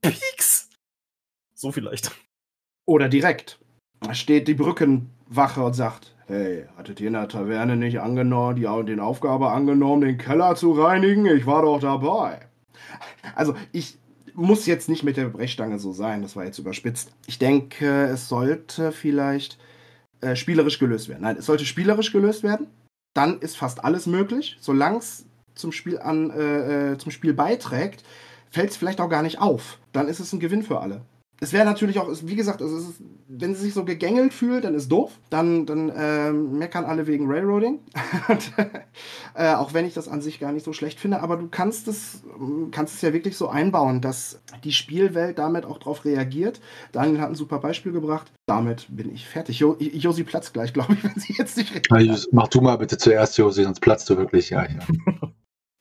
[0.00, 0.70] Peaks.
[1.54, 2.10] So vielleicht.
[2.86, 3.58] Oder direkt.
[4.00, 8.62] Da steht die Brückenwache und sagt, hey, hattet ihr in der Taverne nicht angenommen, die
[8.86, 11.26] den Aufgabe angenommen, den Keller zu reinigen?
[11.26, 12.48] Ich war doch dabei.
[13.34, 13.98] Also ich
[14.40, 17.12] muss jetzt nicht mit der Brechstange so sein, das war jetzt überspitzt.
[17.26, 19.58] Ich denke, es sollte vielleicht
[20.20, 21.22] äh, spielerisch gelöst werden.
[21.22, 22.66] Nein, es sollte spielerisch gelöst werden
[23.14, 24.56] dann ist fast alles möglich.
[24.60, 25.24] Solange es
[25.54, 28.04] zum äh, äh zum Spiel beiträgt,
[28.50, 29.78] fällt es vielleicht auch gar nicht auf.
[29.92, 31.02] Dann ist es ein Gewinn für alle
[31.42, 34.74] es wäre natürlich auch, wie gesagt, also ist, wenn sie sich so gegängelt fühlt, dann
[34.74, 35.12] ist doof.
[35.30, 37.78] Dann, dann äh, meckern alle wegen Railroading.
[39.34, 41.22] äh, auch wenn ich das an sich gar nicht so schlecht finde.
[41.22, 42.22] Aber du kannst es,
[42.72, 46.60] kannst es ja wirklich so einbauen, dass die Spielwelt damit auch darauf reagiert.
[46.92, 48.30] Daniel hat ein super Beispiel gebracht.
[48.44, 49.60] Damit bin ich fertig.
[49.60, 52.28] Jo, Josi platzt gleich, glaube ich, wenn sie jetzt nicht redet.
[52.32, 54.50] Mach du mal bitte zuerst, Josi, sonst platzt du wirklich.
[54.50, 54.80] Ja, ja.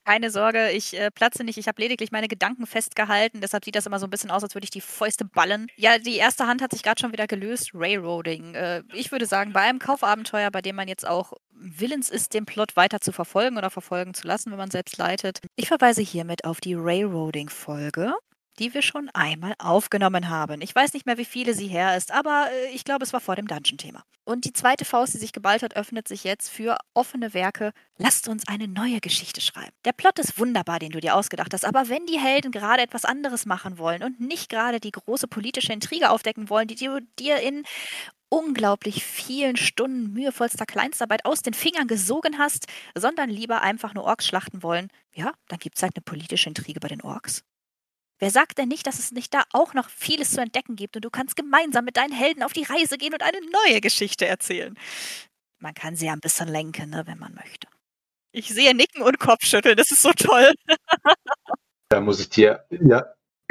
[0.10, 1.60] Keine Sorge, ich äh, platze nicht.
[1.60, 3.41] Ich habe lediglich meine Gedanken festgehalten.
[3.41, 5.67] Deshalb sieht das immer so ein bisschen aus, als würde ich die Fäuste ballen.
[5.76, 7.76] Ja, die erste Hand hat sich gerade schon wieder gelöst.
[7.76, 8.56] Railroading.
[8.56, 12.48] Äh, ich würde sagen, bei einem Kaufabenteuer, bei dem man jetzt auch willens ist, den
[12.48, 15.41] Plot weiter zu verfolgen oder verfolgen zu lassen, wenn man selbst leitet.
[15.56, 18.15] Ich verweise hiermit auf die Railroading-Folge
[18.60, 20.62] die wir schon einmal aufgenommen haben.
[20.62, 23.22] Ich weiß nicht mehr, wie viele sie her ist, aber äh, ich glaube, es war
[23.22, 24.04] vor dem Dungeon-Thema.
[24.26, 27.72] Und die zweite Faust, die sich geballt hat, öffnet sich jetzt für offene Werke.
[27.98, 29.72] Lasst uns eine neue Geschichte schreiben.
[29.86, 33.06] Der Plot ist wunderbar, den du dir ausgedacht hast, aber wenn die Helden gerade etwas
[33.06, 37.39] anderes machen wollen und nicht gerade die große politische Intrige aufdecken wollen, die du dir
[37.39, 37.63] in
[38.30, 44.28] unglaublich vielen Stunden mühevollster Kleinstarbeit aus den Fingern gesogen hast, sondern lieber einfach nur Orks
[44.28, 47.43] schlachten wollen, ja, dann gibt es halt eine politische Intrige bei den Orks.
[48.19, 51.05] Wer sagt denn nicht, dass es nicht da auch noch vieles zu entdecken gibt und
[51.05, 54.77] du kannst gemeinsam mit deinen Helden auf die Reise gehen und eine neue Geschichte erzählen?
[55.58, 57.67] Man kann sie ja ein bisschen lenken, ne, wenn man möchte.
[58.32, 60.53] Ich sehe Nicken und Kopfschütteln, das ist so toll.
[61.89, 63.05] da muss ich dir ja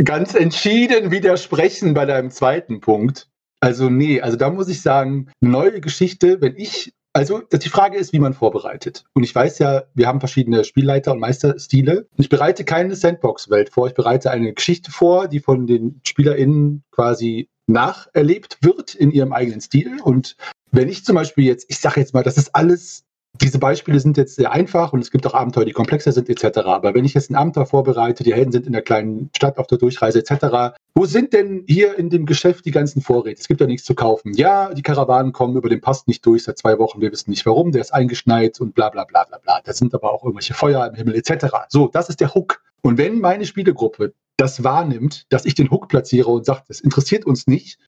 [0.04, 3.28] ganz entschieden widersprechen bei deinem zweiten Punkt.
[3.61, 8.12] Also nee, also da muss ich sagen, neue Geschichte, wenn ich also die Frage ist,
[8.12, 9.05] wie man vorbereitet.
[9.14, 12.07] Und ich weiß ja, wir haben verschiedene Spielleiter und Meisterstile.
[12.16, 13.88] Ich bereite keine Sandbox-Welt vor.
[13.88, 19.61] Ich bereite eine Geschichte vor, die von den SpielerInnen quasi nacherlebt wird in ihrem eigenen
[19.61, 20.01] Stil.
[20.03, 20.37] Und
[20.71, 24.17] wenn ich zum Beispiel jetzt, ich sage jetzt mal, das ist alles diese Beispiele sind
[24.17, 26.59] jetzt sehr einfach und es gibt auch Abenteuer, die komplexer sind etc.
[26.59, 29.67] Aber wenn ich jetzt ein Abenteuer vorbereite, die Helden sind in der kleinen Stadt auf
[29.67, 33.41] der Durchreise etc., wo sind denn hier in dem Geschäft die ganzen Vorräte?
[33.41, 34.35] Es gibt ja nichts zu kaufen.
[34.35, 37.47] Ja, die Karawanen kommen über den Pass nicht durch seit zwei Wochen, wir wissen nicht
[37.47, 39.61] warum, der ist eingeschneit und bla bla bla bla bla.
[39.62, 41.47] Da sind aber auch irgendwelche Feuer im Himmel etc.
[41.69, 42.62] So, das ist der Hook.
[42.83, 47.27] Und wenn meine Spielegruppe das wahrnimmt, dass ich den Hook platziere und sagt, das interessiert
[47.27, 47.79] uns nicht,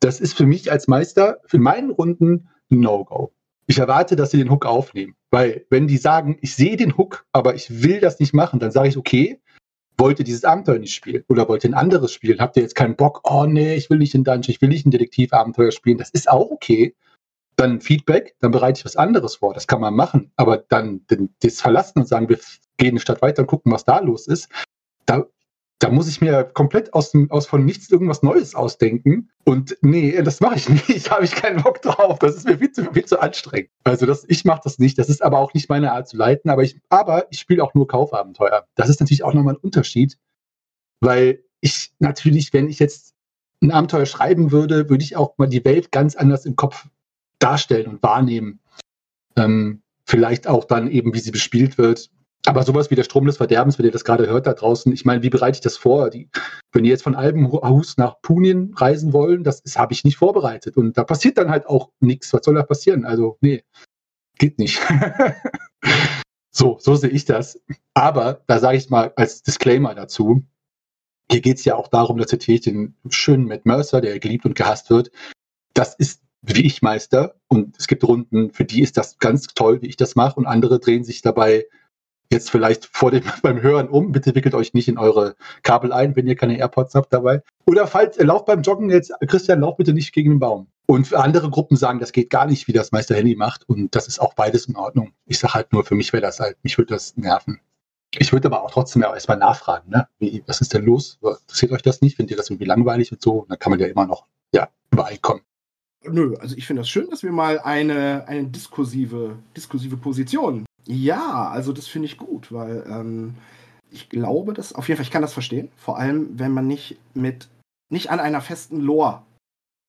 [0.00, 3.32] das ist für mich als Meister, für meinen Runden ein No-Go.
[3.66, 5.16] Ich erwarte, dass sie den Hook aufnehmen.
[5.30, 8.70] Weil wenn die sagen, ich sehe den Hook, aber ich will das nicht machen, dann
[8.70, 9.40] sage ich, okay,
[9.98, 11.24] wollt ihr dieses Abenteuer nicht spielen?
[11.28, 12.40] Oder wollt ihr ein anderes spielen?
[12.40, 14.86] Habt ihr jetzt keinen Bock, oh nee, ich will nicht in Dungeon, ich will nicht
[14.86, 15.98] ein Detektivabenteuer spielen?
[15.98, 16.94] Das ist auch okay.
[17.56, 19.54] Dann Feedback, dann bereite ich was anderes vor.
[19.54, 20.30] Das kann man machen.
[20.36, 21.06] Aber dann
[21.40, 22.38] das verlassen und sagen, wir
[22.76, 24.48] gehen eine Stadt weiter und gucken, was da los ist.
[25.06, 25.26] Da
[25.78, 29.30] da muss ich mir komplett aus, dem, aus von nichts irgendwas Neues ausdenken.
[29.44, 31.06] Und nee, das mache ich nicht.
[31.06, 32.18] Da habe ich keinen Bock drauf.
[32.18, 33.70] Das ist mir viel zu, viel zu anstrengend.
[33.84, 34.98] Also das, ich mache das nicht.
[34.98, 36.50] Das ist aber auch nicht meine Art zu leiten.
[36.50, 38.66] Aber ich, aber ich spiele auch nur Kaufabenteuer.
[38.74, 40.18] Das ist natürlich auch nochmal ein Unterschied.
[41.00, 43.14] Weil ich natürlich, wenn ich jetzt
[43.62, 46.86] ein Abenteuer schreiben würde, würde ich auch mal die Welt ganz anders im Kopf
[47.38, 48.60] darstellen und wahrnehmen.
[49.36, 52.10] Ähm, vielleicht auch dann eben, wie sie bespielt wird,
[52.46, 55.04] aber sowas wie der Strom des Verderbens, wenn ihr das gerade hört da draußen, ich
[55.04, 56.10] meine, wie bereite ich das vor?
[56.10, 56.30] Die,
[56.72, 60.76] Wenn die jetzt von Albenhaus nach Punien reisen wollen, das habe ich nicht vorbereitet.
[60.76, 62.32] Und da passiert dann halt auch nichts.
[62.32, 63.04] Was soll da passieren?
[63.04, 63.64] Also, nee,
[64.38, 64.80] geht nicht.
[66.50, 67.60] so, so sehe ich das.
[67.94, 70.44] Aber da sage ich mal als Disclaimer dazu,
[71.30, 74.54] hier geht es ja auch darum, dass natürlich den schönen Matt Mercer, der geliebt und
[74.54, 75.10] gehasst wird,
[75.74, 77.34] das ist wie ich Meister.
[77.48, 80.36] Und es gibt Runden, für die ist das ganz toll, wie ich das mache.
[80.36, 81.66] Und andere drehen sich dabei
[82.30, 84.12] jetzt vielleicht vor dem, beim Hören um.
[84.12, 87.42] Bitte wickelt euch nicht in eure Kabel ein, wenn ihr keine AirPods habt dabei.
[87.66, 90.68] Oder falls, äh, lauft beim Joggen jetzt, Christian, lauf bitte nicht gegen den Baum.
[90.86, 93.68] Und andere Gruppen sagen, das geht gar nicht, wie das Meister Handy macht.
[93.68, 95.12] Und das ist auch beides in Ordnung.
[95.26, 97.60] Ich sage halt nur, für mich wäre das halt, mich würde das nerven.
[98.18, 100.08] Ich würde aber auch trotzdem erstmal nachfragen, ne?
[100.18, 101.18] Wie, was ist denn los?
[101.22, 102.16] Interessiert euch das nicht?
[102.16, 103.46] Findet ihr das irgendwie langweilig und so?
[103.48, 105.42] Dann kann man ja immer noch, ja, übereinkommen.
[106.08, 110.65] Nö, also ich finde das schön, dass wir mal eine, eine diskursive, diskursive Position.
[110.86, 113.34] Ja, also das finde ich gut, weil ähm,
[113.90, 115.70] ich glaube, dass, auf jeden Fall, ich kann das verstehen.
[115.76, 117.48] Vor allem, wenn man nicht mit,
[117.90, 119.22] nicht an einer festen Lore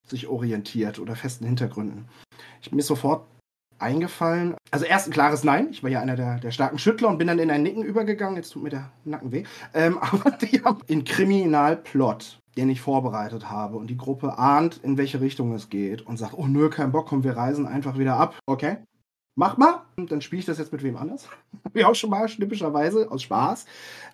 [0.06, 2.06] sich orientiert oder festen Hintergründen.
[2.60, 3.26] Ich bin mir sofort
[3.78, 4.54] eingefallen.
[4.70, 5.68] Also erst ein klares Nein.
[5.70, 8.36] Ich war ja einer der, der starken Schüttler und bin dann in ein Nicken übergegangen.
[8.36, 9.44] Jetzt tut mir der Nacken weh.
[9.74, 14.98] Ähm, aber die haben in Kriminalplot, den ich vorbereitet habe und die Gruppe ahnt, in
[14.98, 18.16] welche Richtung es geht und sagt, oh nö, kein Bock, komm, wir reisen einfach wieder
[18.16, 18.36] ab.
[18.46, 18.78] Okay,
[19.38, 19.82] mach mal.
[19.96, 21.28] Dann spiele ich das jetzt mit wem anders.
[21.64, 23.66] Habe ich auch schon mal schnippischerweise aus Spaß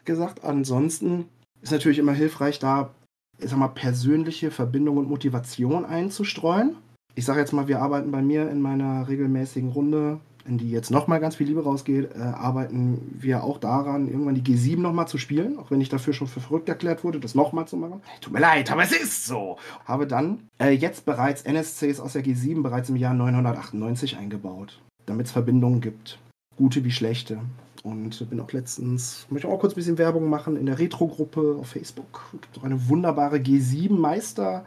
[0.05, 0.45] gesagt.
[0.45, 1.29] Ansonsten
[1.63, 2.91] ist natürlich immer hilfreich, da
[3.39, 6.77] ich sag mal, persönliche Verbindung und Motivation einzustreuen
[7.15, 10.91] ich sage jetzt mal, wir arbeiten bei mir in meiner regelmäßigen Runde, in die jetzt
[10.91, 15.17] nochmal ganz viel Liebe rausgeht, äh, arbeiten wir auch daran, irgendwann die G7 nochmal zu
[15.17, 18.03] spielen, auch wenn ich dafür schon für verrückt erklärt wurde, das nochmal zu machen.
[18.21, 19.57] Tut mir leid, aber es ist so.
[19.87, 25.27] Habe dann äh, jetzt bereits NSCs aus der G7 bereits im Jahr 998 eingebaut, damit
[25.27, 26.19] es Verbindungen gibt.
[26.57, 27.39] Gute wie schlechte.
[27.83, 31.69] Und bin auch letztens, möchte auch kurz ein bisschen Werbung machen, in der Retro-Gruppe auf
[31.69, 32.23] Facebook.
[32.33, 34.65] Es gibt auch eine wunderbare G7-Meister-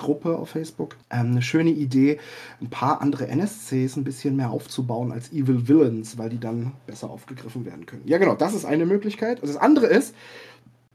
[0.00, 0.96] Gruppe auf Facebook.
[1.10, 2.18] Ähm, eine schöne Idee,
[2.60, 7.10] ein paar andere NSCs ein bisschen mehr aufzubauen als Evil Villains, weil die dann besser
[7.10, 8.02] aufgegriffen werden können.
[8.06, 9.42] Ja, genau, das ist eine Möglichkeit.
[9.42, 10.14] Also das andere ist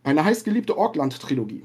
[0.04, 1.64] eine heißgeliebte Orkland-Trilogie,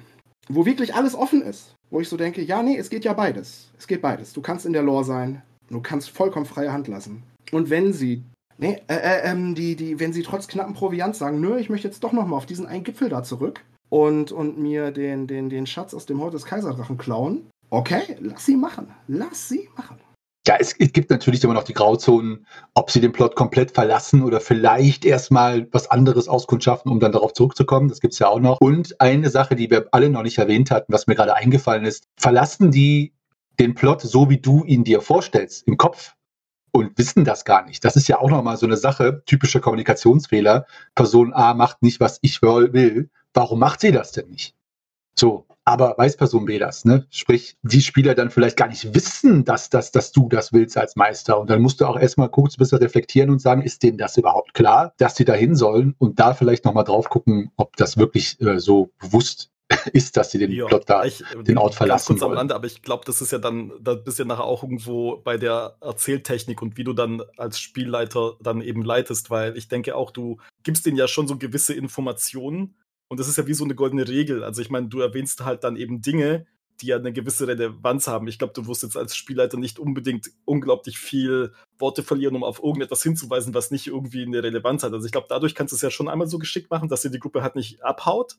[0.49, 1.75] wo wirklich alles offen ist.
[1.91, 3.71] Wo ich so denke, ja, nee, es geht ja beides.
[3.77, 4.33] Es geht beides.
[4.33, 7.23] Du kannst in der Lore sein, du kannst vollkommen freie Hand lassen.
[7.53, 8.25] Und wenn sie
[8.59, 11.89] Nee, äh, äh, ähm, die, die, wenn sie trotz knappen Proviant sagen, nö, ich möchte
[11.89, 15.67] jetzt doch nochmal auf diesen einen Gipfel da zurück, und, und mir den, den, den
[15.67, 17.51] Schatz aus dem Haus des Kaiserdrachen klauen.
[17.69, 18.89] Okay, lass sie machen.
[19.07, 19.99] Lass sie machen.
[20.47, 24.23] Ja, es, es, gibt natürlich immer noch die Grauzonen, ob sie den Plot komplett verlassen
[24.23, 27.89] oder vielleicht erstmal was anderes auskundschaften, um dann darauf zurückzukommen.
[27.89, 28.59] Das gibt es ja auch noch.
[28.61, 32.05] Und eine Sache, die wir alle noch nicht erwähnt hatten, was mir gerade eingefallen ist,
[32.17, 33.13] verlassen die
[33.61, 36.15] den Plot so, wie du ihn dir vorstellst, im Kopf
[36.73, 37.85] und wissen das gar nicht.
[37.85, 40.67] Das ist ja auch nochmal so eine Sache, typischer Kommunikationsfehler.
[40.95, 44.55] Person A macht nicht, was ich will warum macht sie das denn nicht?
[45.17, 47.07] So, aber weiß Person B das, ne?
[47.11, 50.97] Sprich, die Spieler dann vielleicht gar nicht wissen, dass, dass, dass du das willst als
[50.97, 51.39] Meister.
[51.39, 54.17] Und dann musst du auch erstmal kurz ein bisschen reflektieren und sagen, ist denen das
[54.17, 55.95] überhaupt klar, dass sie da hin sollen?
[55.99, 59.50] Und da vielleicht nochmal drauf gucken, ob das wirklich äh, so bewusst
[59.93, 62.33] ist, dass sie den ja, Plot da, ich, den Ort verlassen kurz wollen.
[62.33, 64.63] am Rande, aber ich glaube, das ist ja dann, da bist du ja nachher auch
[64.63, 69.69] irgendwo bei der Erzähltechnik und wie du dann als Spielleiter dann eben leitest, weil ich
[69.69, 72.75] denke auch, du gibst denen ja schon so gewisse Informationen,
[73.11, 74.45] und das ist ja wie so eine goldene Regel.
[74.45, 76.47] Also ich meine, du erwähnst halt dann eben Dinge,
[76.81, 78.29] die ja eine gewisse Relevanz haben.
[78.29, 82.63] Ich glaube, du wirst jetzt als Spielleiter nicht unbedingt unglaublich viel Worte verlieren, um auf
[82.63, 84.93] irgendetwas hinzuweisen, was nicht irgendwie eine Relevanz hat.
[84.93, 87.11] Also ich glaube, dadurch kannst du es ja schon einmal so geschickt machen, dass dir
[87.11, 88.37] die Gruppe halt nicht abhaut.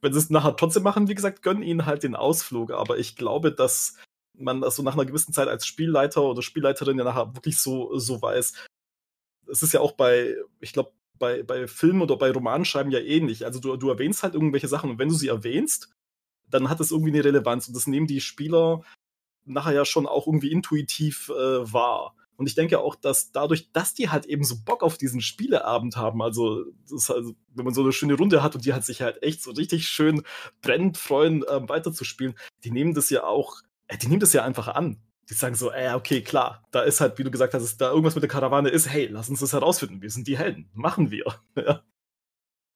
[0.00, 2.72] Wenn sie es nachher trotzdem machen, wie gesagt, gönnen ihnen halt den Ausflug.
[2.72, 3.96] Aber ich glaube, dass
[4.34, 7.96] man das so nach einer gewissen Zeit als Spielleiter oder Spielleiterin ja nachher wirklich so,
[7.98, 8.54] so weiß.
[9.50, 13.44] Es ist ja auch bei, ich glaube, bei, bei Filmen oder bei Romanschreiben ja ähnlich.
[13.44, 15.92] Also du, du erwähnst halt irgendwelche Sachen und wenn du sie erwähnst,
[16.48, 18.82] dann hat das irgendwie eine Relevanz und das nehmen die Spieler
[19.44, 22.16] nachher ja schon auch irgendwie intuitiv äh, wahr.
[22.40, 25.96] Und ich denke auch, dass dadurch, dass die halt eben so Bock auf diesen Spieleabend
[25.96, 29.22] haben, also, also wenn man so eine schöne Runde hat und die halt sich halt
[29.22, 30.22] echt so richtig schön
[30.62, 34.68] brennend freuen, äh, weiterzuspielen, die nehmen das ja auch, äh, die nehmen das ja einfach
[34.68, 34.96] an
[35.28, 38.16] die sagen so, äh, okay, klar, da ist halt, wie du gesagt hast, da irgendwas
[38.16, 41.24] mit der Karawane ist, hey, lass uns das herausfinden, wir sind die Helden, machen wir.
[41.56, 41.82] ja.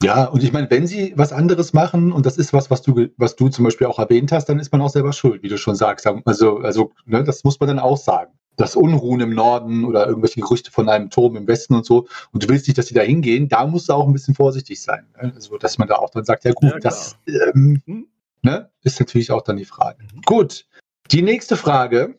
[0.02, 3.08] Ja, und ich meine, wenn sie was anderes machen, und das ist was, was du,
[3.16, 5.56] was du zum Beispiel auch erwähnt hast, dann ist man auch selber schuld, wie du
[5.56, 6.06] schon sagst.
[6.06, 8.32] Also, also ne, das muss man dann auch sagen.
[8.56, 12.42] Das Unruhen im Norden oder irgendwelche Gerüchte von einem Turm im Westen und so, und
[12.42, 15.06] du willst nicht, dass sie da hingehen, da musst du auch ein bisschen vorsichtig sein.
[15.20, 15.32] Ne?
[15.34, 18.06] Also, dass man da auch dann sagt, ja gut, ja, das ähm, hm.
[18.42, 20.02] ne, ist natürlich auch dann die Frage.
[20.02, 20.22] Mhm.
[20.22, 20.66] Gut,
[21.10, 22.18] die nächste Frage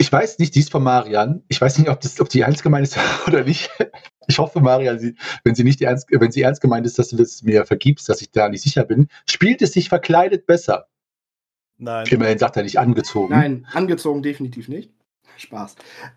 [0.00, 1.42] ich weiß nicht, die ist von Marian.
[1.48, 3.68] Ich weiß nicht, ob, das, ob die ernst gemeint ist oder nicht.
[4.28, 7.16] ich hoffe, Maria, Sie, wenn sie nicht ernst, wenn sie ernst gemeint ist, dass du
[7.16, 10.86] das mir vergibst, dass ich da nicht sicher bin, spielt es sich verkleidet besser?
[11.78, 12.06] Nein.
[12.10, 13.32] Immerhin sagt er nicht angezogen.
[13.32, 14.92] Nein, angezogen definitiv nicht.
[15.38, 15.76] Spaß.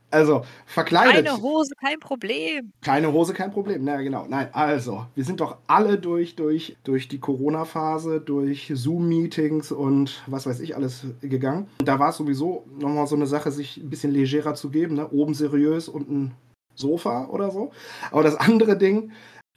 [0.10, 1.26] Also, verkleidet.
[1.26, 2.72] Keine Hose, kein Problem.
[2.82, 3.84] Keine Hose, kein Problem.
[3.84, 4.26] Na genau.
[4.28, 10.46] Nein, also, wir sind doch alle durch, durch, durch die Corona-Phase, durch Zoom-Meetings und was
[10.46, 11.68] weiß ich alles gegangen.
[11.80, 14.96] Und da war es sowieso nochmal so eine Sache, sich ein bisschen legerer zu geben.
[14.96, 15.08] Ne?
[15.10, 16.32] Oben seriös und ein
[16.76, 17.72] Sofa oder so.
[18.12, 19.12] Aber das andere Ding,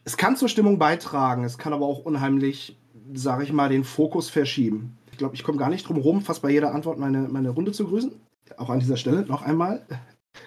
[0.05, 2.79] es kann zur Stimmung beitragen, es kann aber auch unheimlich,
[3.15, 4.99] sage ich mal, den Fokus verschieben.
[5.11, 7.73] Ich glaube, ich komme gar nicht drum rum, fast bei jeder Antwort meine, meine Runde
[7.73, 8.13] zu grüßen.
[8.57, 9.87] Auch an dieser Stelle noch einmal.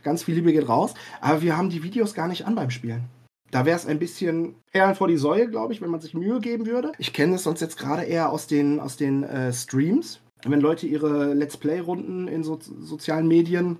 [0.03, 0.93] Ganz viel Liebe geht raus.
[1.21, 3.05] Aber wir haben die Videos gar nicht an beim Spielen.
[3.51, 6.39] Da wäre es ein bisschen Perlen vor die Säue, glaube ich, wenn man sich Mühe
[6.41, 6.91] geben würde.
[6.97, 10.19] Ich kenne es sonst jetzt gerade eher aus den, aus den äh, Streams.
[10.45, 13.79] Wenn Leute ihre Let's Play-Runden in so, sozialen Medien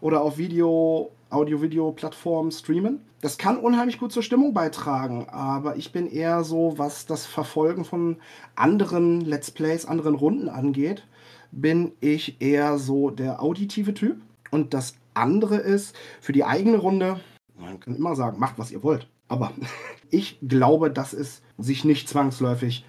[0.00, 3.00] oder auf Video, Audio-Video-Plattformen streamen.
[3.20, 7.84] Das kann unheimlich gut zur Stimmung beitragen, aber ich bin eher so, was das Verfolgen
[7.84, 8.18] von
[8.54, 11.04] anderen Let's Plays, anderen Runden angeht,
[11.50, 14.20] bin ich eher so der auditive Typ.
[14.50, 17.20] Und das andere ist, für die eigene Runde,
[17.58, 19.08] man kann immer sagen, macht was ihr wollt.
[19.28, 19.52] Aber
[20.10, 22.84] ich glaube, dass es sich nicht zwangsläufig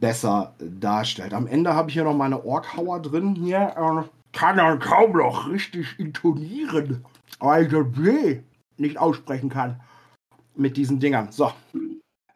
[0.00, 1.32] besser darstellt.
[1.32, 3.34] Am Ende habe ich hier noch meine Orkhauer drin.
[3.34, 7.04] Hier äh, kann er kaum noch richtig intonieren,
[7.38, 8.40] weil ich B
[8.76, 9.80] nicht aussprechen kann
[10.54, 11.32] mit diesen Dingern.
[11.32, 11.50] So.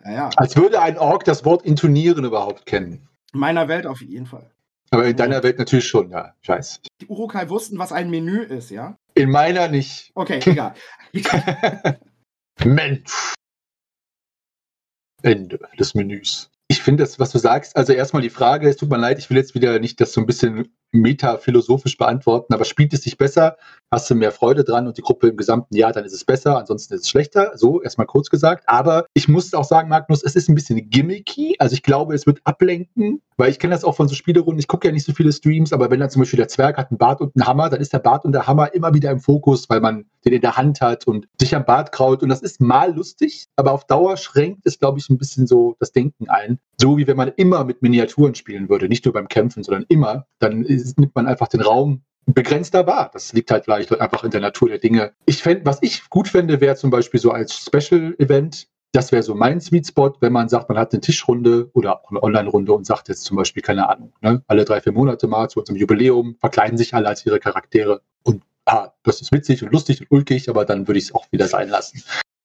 [0.04, 3.06] Ja, Als würde ein Ork das Wort intonieren überhaupt kennen.
[3.34, 4.50] In meiner Welt auf jeden Fall.
[4.90, 6.34] Aber in deiner Welt natürlich schon, ja.
[6.42, 6.80] Scheiße.
[7.00, 8.98] Die Urukai wussten, was ein Menü ist, ja?
[9.14, 10.10] In meiner nicht.
[10.14, 10.74] Okay, egal.
[12.64, 13.34] Mensch.
[15.22, 16.50] Ende des Menüs.
[16.66, 19.28] Ich finde das, was du sagst, also erstmal die Frage, es tut mir leid, ich
[19.30, 23.56] will jetzt wieder nicht das so ein bisschen metaphilosophisch beantworten, aber spielt es sich besser,
[23.90, 26.58] hast du mehr Freude dran und die Gruppe im gesamten Jahr, dann ist es besser,
[26.58, 27.52] ansonsten ist es schlechter.
[27.56, 28.64] So, erstmal kurz gesagt.
[28.66, 31.56] Aber ich muss auch sagen, Magnus, es ist ein bisschen gimmicky.
[31.58, 34.60] Also ich glaube, es wird ablenken, weil ich kenne das auch von so Spielerunden.
[34.60, 36.90] Ich gucke ja nicht so viele Streams, aber wenn dann zum Beispiel der Zwerg hat
[36.90, 39.20] einen Bart und einen Hammer, dann ist der Bart und der Hammer immer wieder im
[39.20, 42.22] Fokus, weil man den in der Hand hat und sich am Bart kraut.
[42.22, 45.76] Und das ist mal lustig, aber auf Dauer schränkt es, glaube ich, ein bisschen so
[45.80, 46.58] das Denken ein.
[46.80, 50.26] So wie wenn man immer mit Miniaturen spielen würde, nicht nur beim Kämpfen, sondern immer,
[50.38, 50.64] dann
[50.96, 53.10] nimmt man einfach den Raum begrenzter wahr.
[53.12, 55.12] Das liegt halt vielleicht einfach in der Natur der Dinge.
[55.26, 59.34] Ich fände, was ich gut fände, wäre zum Beispiel so als Special-Event, das wäre so
[59.34, 62.86] mein Sweet Spot, wenn man sagt, man hat eine Tischrunde oder auch eine Online-Runde und
[62.86, 66.36] sagt jetzt zum Beispiel, keine Ahnung, ne, alle drei, vier Monate mal zu unserem Jubiläum,
[66.40, 70.48] verkleiden sich alle als ihre Charaktere und ah, das ist witzig und lustig und ulkig,
[70.48, 72.02] aber dann würde ich es auch wieder sein lassen.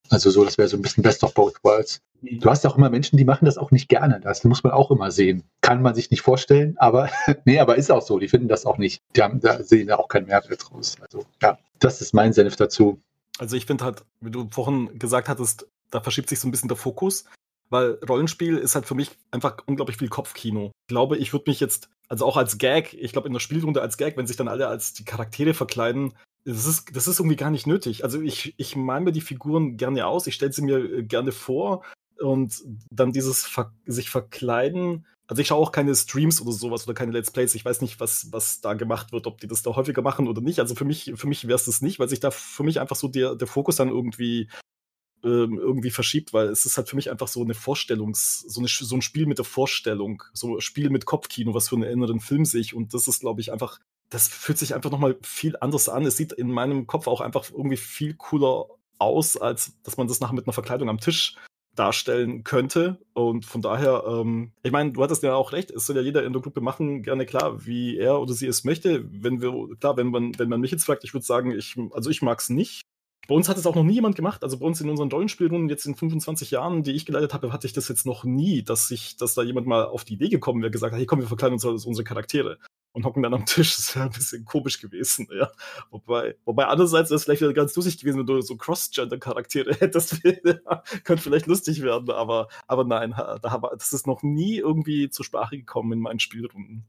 [0.10, 2.02] Also so, das wäre so ein bisschen Best of Both Worlds.
[2.22, 4.20] Du hast auch immer Menschen, die machen das auch nicht gerne.
[4.20, 5.44] Das muss man auch immer sehen.
[5.62, 7.10] Kann man sich nicht vorstellen, aber
[7.46, 8.20] nee, aber ist auch so.
[8.20, 9.02] Die finden das auch nicht.
[9.16, 10.98] Die haben, da sehen ja auch keinen Mehrwert draus.
[11.02, 13.00] Also ja, das ist mein Senf dazu.
[13.38, 16.70] Also ich finde halt, wie du vorhin gesagt hattest, da verschiebt sich so ein bisschen
[16.70, 17.26] der Fokus,
[17.70, 20.72] weil Rollenspiel ist halt für mich einfach unglaublich viel Kopfkino.
[20.84, 23.82] Ich glaube, ich würde mich jetzt, also auch als Gag, ich glaube in der Spielrunde
[23.82, 26.14] als Gag, wenn sich dann alle als die Charaktere verkleiden,
[26.46, 28.04] das ist, das ist irgendwie gar nicht nötig.
[28.04, 31.32] Also ich, ich male mir die Figuren gerne aus, ich stelle sie mir äh, gerne
[31.32, 31.84] vor
[32.20, 35.08] und dann dieses Ver sich verkleiden.
[35.28, 37.56] Also ich schaue auch keine Streams oder sowas oder keine Let's Plays.
[37.56, 40.40] Ich weiß nicht, was, was da gemacht wird, ob die das da häufiger machen oder
[40.40, 40.60] nicht.
[40.60, 42.96] Also für mich, für mich wäre es das nicht, weil sich da für mich einfach
[42.96, 44.48] so der, der Fokus dann irgendwie
[45.24, 48.68] ähm, irgendwie verschiebt, weil es ist halt für mich einfach so eine Vorstellungs, so, eine,
[48.68, 52.20] so ein Spiel mit der Vorstellung, so ein Spiel mit Kopfkino, was für einen inneren
[52.20, 52.76] Film sehe ich.
[52.76, 56.06] Und das ist, glaube ich, einfach das fühlt sich einfach nochmal viel anders an.
[56.06, 60.20] Es sieht in meinem Kopf auch einfach irgendwie viel cooler aus, als dass man das
[60.20, 61.36] nachher mit einer Verkleidung am Tisch
[61.76, 63.00] darstellen könnte.
[63.14, 66.24] Und von daher, ähm, ich meine, du hattest ja auch recht, es soll ja jeder
[66.24, 69.06] in der Gruppe machen, gerne klar, wie er oder sie es möchte.
[69.12, 72.10] Wenn wir, klar, wenn man, wenn man mich jetzt fragt, ich würde sagen, ich, also
[72.10, 72.82] ich mag es nicht.
[73.28, 74.44] Bei uns hat es auch noch nie jemand gemacht.
[74.44, 77.68] Also bei uns in unseren Rollenspielrunden jetzt in 25 Jahren, die ich geleitet habe, hatte
[77.68, 80.62] ich das jetzt noch nie, dass sich, dass da jemand mal auf die Idee gekommen
[80.62, 82.60] wäre, gesagt hat, hey komm, wir verkleiden uns als unsere Charaktere
[82.96, 83.76] und hocken dann am Tisch.
[83.76, 85.52] Das wäre ein bisschen komisch gewesen, ja.
[85.92, 90.24] Wobei, wobei andererseits wäre es vielleicht wieder ganz lustig gewesen, wenn du so Cross-Gender-Charaktere hättest.
[91.04, 95.58] Könnte vielleicht lustig werden, aber, aber nein, da, das ist noch nie irgendwie zur Sprache
[95.58, 96.86] gekommen in meinen Spielrunden.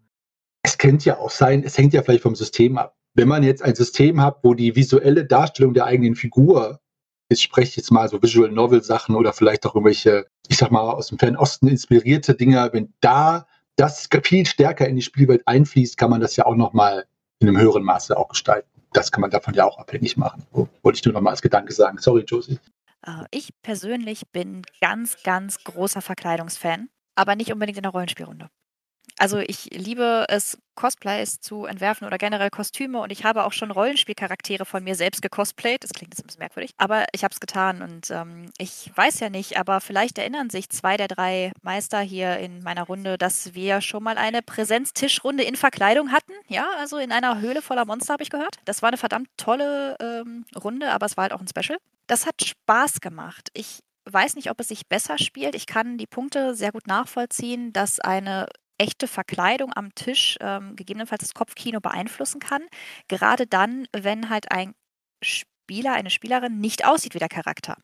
[0.62, 2.96] Es könnte ja auch sein, es hängt ja vielleicht vom System ab.
[3.14, 6.80] Wenn man jetzt ein System hat, wo die visuelle Darstellung der eigenen Figur
[7.28, 10.82] ich spreche jetzt mal so Visual Novel Sachen oder vielleicht auch irgendwelche, ich sag mal,
[10.82, 13.46] aus dem Fernosten inspirierte Dinge, wenn da
[13.76, 17.06] das viel stärker in die Spielwelt einfließt, kann man das ja auch nochmal
[17.38, 18.68] in einem höheren Maße auch gestalten.
[18.92, 20.46] Das kann man davon ja auch abhängig machen.
[20.82, 21.98] Wollte ich nur nochmal als Gedanke sagen.
[21.98, 22.58] Sorry, Josie.
[23.06, 28.48] Äh, ich persönlich bin ganz, ganz großer Verkleidungsfan, aber nicht unbedingt in der Rollenspielrunde.
[29.18, 33.70] Also ich liebe es, Cosplays zu entwerfen oder generell Kostüme und ich habe auch schon
[33.70, 35.82] Rollenspielcharaktere von mir selbst gecosplayt.
[35.82, 39.20] Das klingt jetzt ein bisschen merkwürdig, aber ich habe es getan und ähm, ich weiß
[39.20, 43.54] ja nicht, aber vielleicht erinnern sich zwei der drei Meister hier in meiner Runde, dass
[43.54, 46.32] wir schon mal eine Präsenztischrunde in Verkleidung hatten.
[46.48, 48.56] Ja, also in einer Höhle voller Monster habe ich gehört.
[48.66, 51.78] Das war eine verdammt tolle ähm, Runde, aber es war halt auch ein Special.
[52.06, 53.48] Das hat Spaß gemacht.
[53.54, 55.54] Ich weiß nicht, ob es sich besser spielt.
[55.54, 58.46] Ich kann die Punkte sehr gut nachvollziehen, dass eine
[58.78, 62.62] echte Verkleidung am Tisch ähm, gegebenenfalls das Kopfkino beeinflussen kann.
[63.08, 64.74] Gerade dann, wenn halt ein
[65.22, 67.76] Spieler, eine Spielerin nicht aussieht wie der Charakter.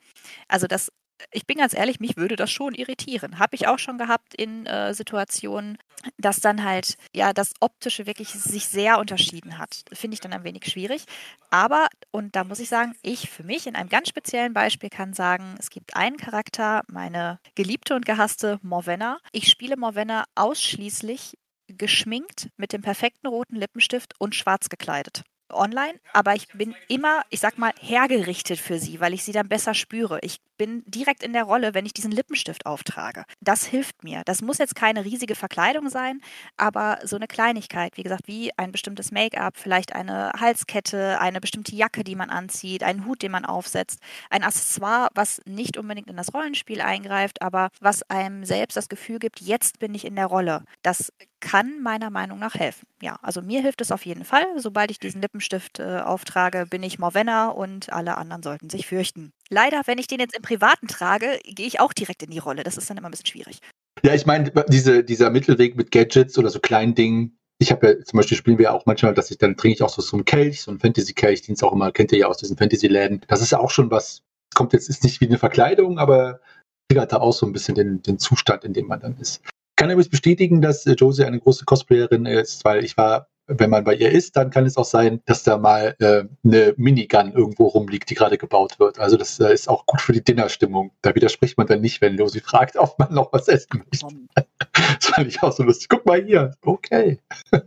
[0.49, 0.93] Also das
[1.31, 3.39] ich bin ganz ehrlich, mich würde das schon irritieren.
[3.39, 5.79] Habe ich auch schon gehabt in äh, Situationen,
[6.19, 9.85] dass dann halt, ja, das Optische wirklich sich sehr unterschieden hat.
[9.93, 11.05] Finde ich dann ein wenig schwierig.
[11.51, 15.13] Aber, und da muss ich sagen, ich für mich in einem ganz speziellen Beispiel kann
[15.13, 19.19] sagen, es gibt einen Charakter, meine geliebte und gehasste Morvenna.
[19.33, 25.23] Ich spiele Morvenna ausschließlich geschminkt mit dem perfekten roten Lippenstift und schwarz gekleidet
[25.53, 29.49] online, aber ich bin immer, ich sag mal, hergerichtet für sie, weil ich sie dann
[29.49, 30.19] besser spüre.
[30.23, 33.25] Ich bin direkt in der Rolle, wenn ich diesen Lippenstift auftrage.
[33.41, 34.23] Das hilft mir.
[34.27, 36.21] Das muss jetzt keine riesige Verkleidung sein,
[36.57, 41.75] aber so eine Kleinigkeit, wie gesagt, wie ein bestimmtes Make-up, vielleicht eine Halskette, eine bestimmte
[41.75, 43.99] Jacke, die man anzieht, einen Hut, den man aufsetzt,
[44.31, 49.19] ein Accessoire, was nicht unbedingt in das Rollenspiel eingreift, aber was einem selbst das Gefühl
[49.19, 50.65] gibt, jetzt bin ich in der Rolle.
[50.83, 51.13] Das
[51.43, 52.87] kann meiner Meinung nach helfen.
[53.03, 54.47] Ja, also mir hilft es auf jeden Fall.
[54.57, 59.33] Sobald ich diesen Lippenstift äh, auftrage, bin ich Morvenna und alle anderen sollten sich fürchten.
[59.51, 62.63] Leider, wenn ich den jetzt im Privaten trage, gehe ich auch direkt in die Rolle.
[62.63, 63.59] Das ist dann immer ein bisschen schwierig.
[64.03, 67.37] Ja, ich meine, diese, dieser Mittelweg mit Gadgets oder so kleinen Dingen.
[67.59, 69.83] Ich habe ja zum Beispiel spielen wir ja auch manchmal, dass ich dann trinke ich
[69.83, 72.27] auch so, so einen Kelch, so einen Fantasy-Kelch, den es auch immer, kennt ihr ja
[72.29, 73.23] aus diesen Fantasy-Läden.
[73.29, 74.23] Das ist ja auch schon was,
[74.55, 76.41] kommt jetzt, ist nicht wie eine Verkleidung, aber
[76.89, 79.43] triggert da auch so ein bisschen den, den Zustand, in dem man dann ist
[79.83, 83.83] kann übrigens bestätigen, dass äh, Josie eine große Cosplayerin ist, weil ich war, wenn man
[83.83, 87.67] bei ihr ist, dann kann es auch sein, dass da mal äh, eine Minigun irgendwo
[87.67, 89.01] rumliegt, die gerade gebaut wird.
[89.01, 90.93] Also das äh, ist auch gut für die Dinnerstimmung.
[91.03, 94.07] Da widerspricht man dann nicht, wenn Josie fragt, ob man noch was essen möchte.
[94.73, 95.89] das fand ich auch so lustig.
[95.89, 96.53] Guck mal hier.
[96.63, 97.19] Okay.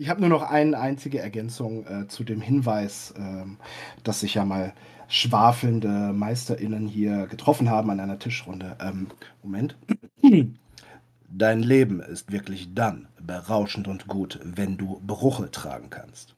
[0.00, 3.56] Ich habe nur noch eine einzige Ergänzung äh, zu dem Hinweis, ähm,
[4.04, 4.72] dass sich ja mal
[5.08, 8.76] schwafelnde MeisterInnen hier getroffen haben an einer Tischrunde.
[8.80, 9.08] Ähm,
[9.42, 9.76] Moment.
[11.30, 16.34] Dein Leben ist wirklich dann berauschend und gut, wenn du Bruche tragen kannst.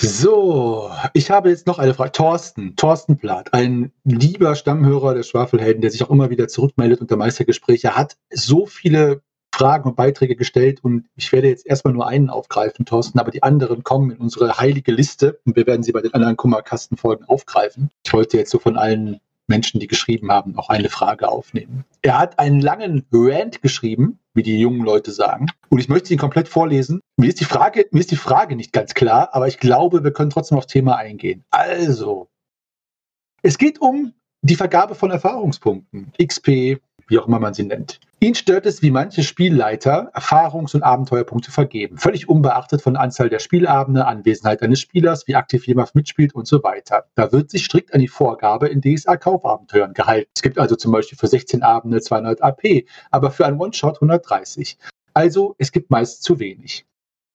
[0.00, 2.12] So, ich habe jetzt noch eine Frage.
[2.12, 7.16] Thorsten, Thorsten Plath, ein lieber Stammhörer der Schwafelhelden, der sich auch immer wieder zurückmeldet unter
[7.16, 9.22] Meistergespräche, hat so viele
[9.54, 13.42] Fragen und Beiträge gestellt und ich werde jetzt erstmal nur einen aufgreifen, Thorsten, aber die
[13.42, 17.90] anderen kommen in unsere heilige Liste und wir werden sie bei den anderen Kummerkastenfolgen aufgreifen.
[18.04, 21.84] Ich wollte jetzt so von allen Menschen, die geschrieben haben, auch eine Frage aufnehmen.
[22.00, 25.46] Er hat einen langen Rant geschrieben, wie die jungen Leute sagen.
[25.68, 27.00] Und ich möchte ihn komplett vorlesen.
[27.16, 30.12] Mir ist die Frage, mir ist die Frage nicht ganz klar, aber ich glaube, wir
[30.12, 31.44] können trotzdem aufs Thema eingehen.
[31.50, 32.28] Also,
[33.42, 34.12] es geht um
[34.42, 36.78] die Vergabe von Erfahrungspunkten, XP,
[37.08, 38.00] wie auch immer man sie nennt.
[38.22, 43.40] Ihn stört es, wie manche Spielleiter Erfahrungs- und Abenteuerpunkte vergeben, völlig unbeachtet von Anzahl der
[43.40, 47.06] Spielabende, Anwesenheit eines Spielers, wie aktiv jemand mitspielt und so weiter.
[47.16, 50.30] Da wird sich strikt an die Vorgabe in DSA-Kaufabenteuern gehalten.
[50.36, 54.78] Es gibt also zum Beispiel für 16 Abende 200 AP, aber für einen One-Shot 130.
[55.14, 56.86] Also es gibt meist zu wenig.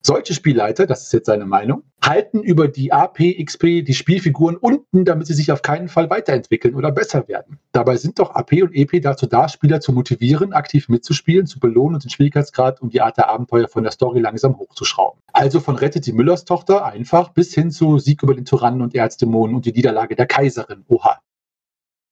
[0.05, 5.03] Solche Spielleiter, das ist jetzt seine Meinung, halten über die AP, XP die Spielfiguren unten,
[5.03, 7.59] damit sie sich auf keinen Fall weiterentwickeln oder besser werden.
[7.73, 11.95] Dabei sind doch AP und EP dazu da, Spieler zu motivieren, aktiv mitzuspielen, zu belohnen
[11.95, 15.21] und den Schwierigkeitsgrad um die Art der Abenteuer von der Story langsam hochzuschrauben.
[15.33, 18.95] Also von Rettet die Müllers Tochter einfach bis hin zu Sieg über den Tyrannen und
[18.95, 20.85] Erzdämonen und die Niederlage der Kaiserin.
[20.87, 21.19] Oha.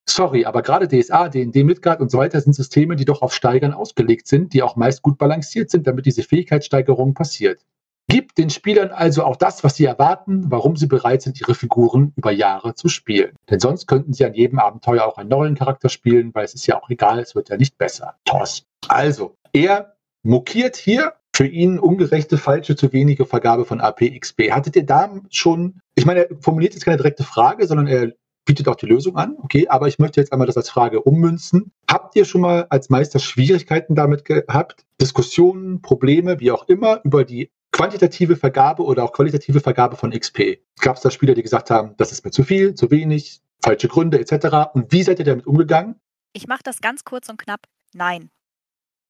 [0.07, 3.73] Sorry, aber gerade DSA, D&D, Midgard und so weiter sind Systeme, die doch auf Steigern
[3.73, 7.65] ausgelegt sind, die auch meist gut balanciert sind, damit diese Fähigkeitssteigerung passiert.
[8.07, 12.13] Gibt den Spielern also auch das, was sie erwarten, warum sie bereit sind, ihre Figuren
[12.15, 13.35] über Jahre zu spielen.
[13.49, 16.67] Denn sonst könnten sie an jedem Abenteuer auch einen neuen Charakter spielen, weil es ist
[16.67, 18.15] ja auch egal, es wird ja nicht besser.
[18.25, 18.65] Toss.
[18.87, 24.51] Also, er mokiert hier für ihn ungerechte, falsche, zu wenige Vergabe von APXP.
[24.51, 28.13] Hattet ihr da schon, ich meine, er formuliert jetzt keine direkte Frage, sondern er
[28.45, 31.71] bietet auch die Lösung an, okay, aber ich möchte jetzt einmal das als Frage ummünzen.
[31.89, 37.25] Habt ihr schon mal als Meister Schwierigkeiten damit gehabt, Diskussionen, Probleme, wie auch immer, über
[37.25, 40.59] die quantitative Vergabe oder auch qualitative Vergabe von XP.
[40.79, 43.89] Gab es da Spieler, die gesagt haben, das ist mir zu viel, zu wenig, falsche
[43.89, 44.73] Gründe etc.
[44.73, 45.99] Und wie seid ihr damit umgegangen?
[46.31, 47.61] Ich mache das ganz kurz und knapp.
[47.93, 48.29] Nein.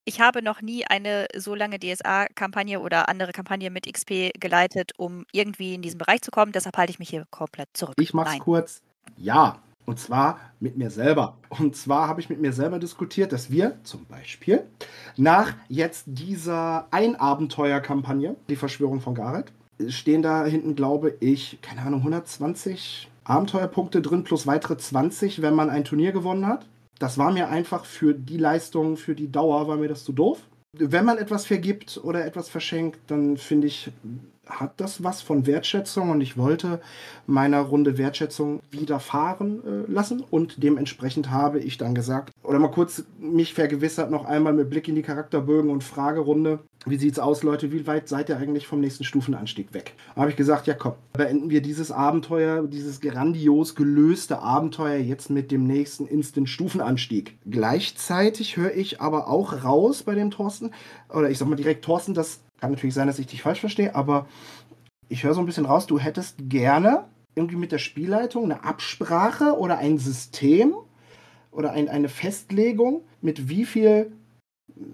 [0.04, 5.26] Ich habe noch nie eine so lange DSA-Kampagne oder andere Kampagne mit XP geleitet, um
[5.32, 6.52] irgendwie in diesen Bereich zu kommen.
[6.52, 7.94] Deshalb halte ich mich hier komplett zurück.
[8.00, 8.82] Ich mache es kurz.
[9.16, 11.36] Ja, Und zwar mit mir selber.
[11.48, 14.64] Und zwar habe ich mit mir selber diskutiert, dass wir zum Beispiel
[15.16, 19.52] nach jetzt dieser Einabenteuer-Kampagne, die Verschwörung von Gareth,
[19.88, 25.70] stehen da hinten, glaube ich, keine Ahnung, 120 Abenteuerpunkte drin plus weitere 20, wenn man
[25.70, 26.66] ein Turnier gewonnen hat.
[26.98, 30.42] Das war mir einfach für die Leistung, für die Dauer, war mir das zu doof.
[30.72, 33.90] Wenn man etwas vergibt oder etwas verschenkt, dann finde ich,
[34.48, 36.80] hat das was von Wertschätzung und ich wollte
[37.26, 43.04] meiner Runde Wertschätzung widerfahren äh, lassen und dementsprechend habe ich dann gesagt, oder mal kurz
[43.18, 47.72] mich vergewissert noch einmal mit Blick in die Charakterbögen und Fragerunde, wie sieht's aus, Leute,
[47.72, 49.94] wie weit seid ihr eigentlich vom nächsten Stufenanstieg weg?
[50.14, 55.50] Habe ich gesagt, ja komm, beenden wir dieses Abenteuer, dieses grandios gelöste Abenteuer jetzt mit
[55.50, 57.38] dem nächsten Instant-Stufenanstieg.
[57.44, 60.70] Gleichzeitig höre ich aber auch raus bei dem Thorsten,
[61.12, 63.94] oder ich sag mal direkt Thorsten, dass kann natürlich sein, dass ich dich falsch verstehe,
[63.94, 64.26] aber
[65.08, 67.04] ich höre so ein bisschen raus, du hättest gerne
[67.34, 70.74] irgendwie mit der Spielleitung eine Absprache oder ein System
[71.50, 74.12] oder ein, eine Festlegung, mit wie viel,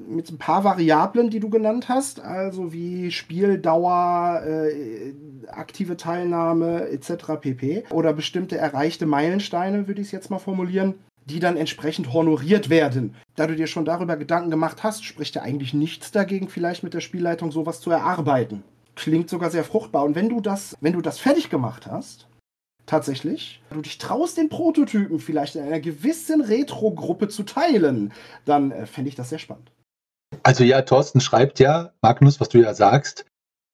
[0.09, 5.15] mit ein paar Variablen, die du genannt hast, also wie Spieldauer, äh,
[5.49, 7.41] aktive Teilnahme etc.
[7.41, 7.85] pp.
[7.91, 10.95] Oder bestimmte erreichte Meilensteine, würde ich es jetzt mal formulieren,
[11.27, 13.15] die dann entsprechend honoriert werden.
[13.37, 16.95] Da du dir schon darüber Gedanken gemacht hast, spricht ja eigentlich nichts dagegen, vielleicht mit
[16.95, 18.63] der Spielleitung sowas zu erarbeiten.
[18.95, 20.05] Klingt sogar sehr fruchtbar.
[20.05, 22.27] Und wenn du das, wenn du das fertig gemacht hast,
[22.87, 28.13] tatsächlich, du dich traust, den Prototypen vielleicht in einer gewissen Retro-Gruppe zu teilen,
[28.45, 29.71] dann äh, fände ich das sehr spannend.
[30.43, 33.27] Also ja, Thorsten schreibt ja, Magnus, was du ja sagst,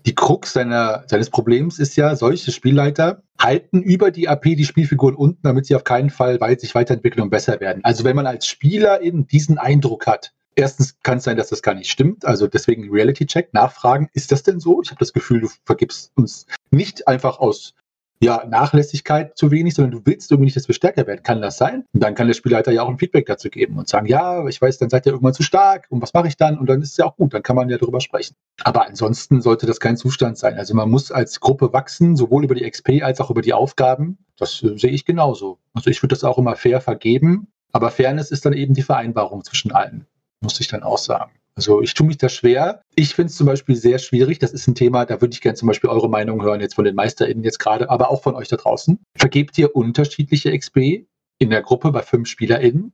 [0.09, 5.15] die Krux seiner, seines Problems ist ja, solche Spielleiter halten über die AP die Spielfiguren
[5.15, 7.85] unten, damit sie auf keinen Fall weit sich weiterentwickeln und besser werden.
[7.85, 11.61] Also wenn man als Spieler eben diesen Eindruck hat, erstens kann es sein, dass das
[11.61, 12.25] gar nicht stimmt.
[12.25, 14.81] Also deswegen Reality-Check, nachfragen, ist das denn so?
[14.83, 17.75] Ich habe das Gefühl, du vergibst uns nicht einfach aus
[18.21, 21.23] ja, Nachlässigkeit zu wenig, sondern du willst irgendwie nicht, dass wir stärker werden.
[21.23, 21.85] Kann das sein?
[21.93, 24.61] Und dann kann der Spielleiter ja auch ein Feedback dazu geben und sagen, ja, ich
[24.61, 26.59] weiß, dann seid ihr irgendwann zu stark und was mache ich dann?
[26.59, 28.35] Und dann ist es ja auch gut, dann kann man ja darüber sprechen.
[28.65, 30.57] Aber ansonsten sollte das kein Zustand sein.
[30.59, 34.19] Also man muss als Gruppe wachsen, sowohl über die XP als auch über die Aufgaben.
[34.37, 35.59] Das äh, sehe ich genauso.
[35.75, 39.45] Also ich würde das auch immer fair vergeben, aber Fairness ist dann eben die Vereinbarung
[39.45, 40.07] zwischen allen,
[40.41, 41.33] muss ich dann auch sagen.
[41.59, 42.83] Also ich tue mich da schwer.
[42.95, 44.39] Ich finde es zum Beispiel sehr schwierig.
[44.39, 46.85] Das ist ein Thema, da würde ich gerne zum Beispiel eure Meinung hören, jetzt von
[46.85, 49.01] den MeisterInnen jetzt gerade, aber auch von euch da draußen.
[49.17, 51.09] Vergebt ihr unterschiedliche XP
[51.41, 52.93] in der Gruppe bei fünf SpielerInnen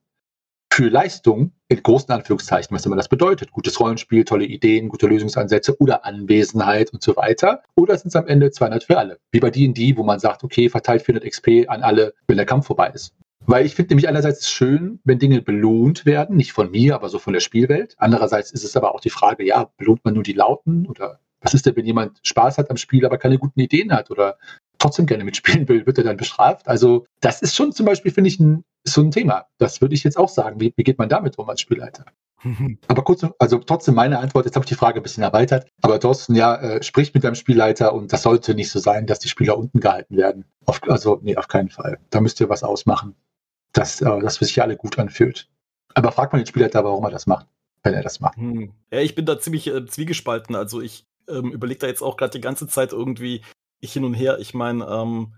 [0.73, 3.53] für Leistung in großen Anführungszeichen, was immer das bedeutet.
[3.53, 7.63] Gutes Rollenspiel, tolle Ideen, gute Lösungsansätze oder Anwesenheit und so weiter.
[7.77, 9.19] Oder sind es am Ende 200 für alle?
[9.31, 12.69] Wie bei D&D, wo man sagt, okay, verteilt 400 XP an alle, wenn der Kampf
[12.69, 13.15] vorbei ist.
[13.47, 17.19] Weil ich finde nämlich einerseits schön, wenn Dinge belohnt werden, nicht von mir, aber so
[17.19, 17.95] von der Spielwelt.
[17.99, 21.53] Andererseits ist es aber auch die Frage, ja, belohnt man nur die Lauten oder was
[21.53, 24.39] ist denn, wenn jemand Spaß hat am Spiel, aber keine guten Ideen hat oder
[24.79, 26.67] trotzdem gerne mitspielen will, wird er dann bestraft?
[26.67, 29.47] Also das ist schon zum Beispiel, finde ich, ein, so ein Thema.
[29.59, 30.59] Das würde ich jetzt auch sagen.
[30.61, 32.07] Wie, wie geht man damit um als Spielleiter?
[32.89, 35.99] Aber kurz, also trotzdem meine Antwort, jetzt habe ich die Frage ein bisschen erweitert, aber
[35.99, 39.31] Thorsten, ja, äh, sprich mit deinem Spielleiter und das sollte nicht so sein, dass die
[39.31, 40.45] Spieler unten gehalten werden.
[40.67, 41.99] Auf, also, nee, auf keinen Fall.
[42.11, 43.15] Da müsst ihr was ausmachen
[43.75, 45.49] dass äh, das für sich alle gut anfühlt.
[45.95, 47.47] Aber fragt man den Spieler da, warum er das macht,
[47.83, 48.37] wenn er das macht.
[48.37, 48.73] Hm.
[48.91, 50.55] Ja, ich bin da ziemlich äh, zwiegespalten.
[50.57, 53.43] Also ich ähm, überlege da jetzt auch gerade die ganze Zeit irgendwie
[53.81, 54.39] ich hin und her.
[54.41, 55.35] Ich meine, ähm,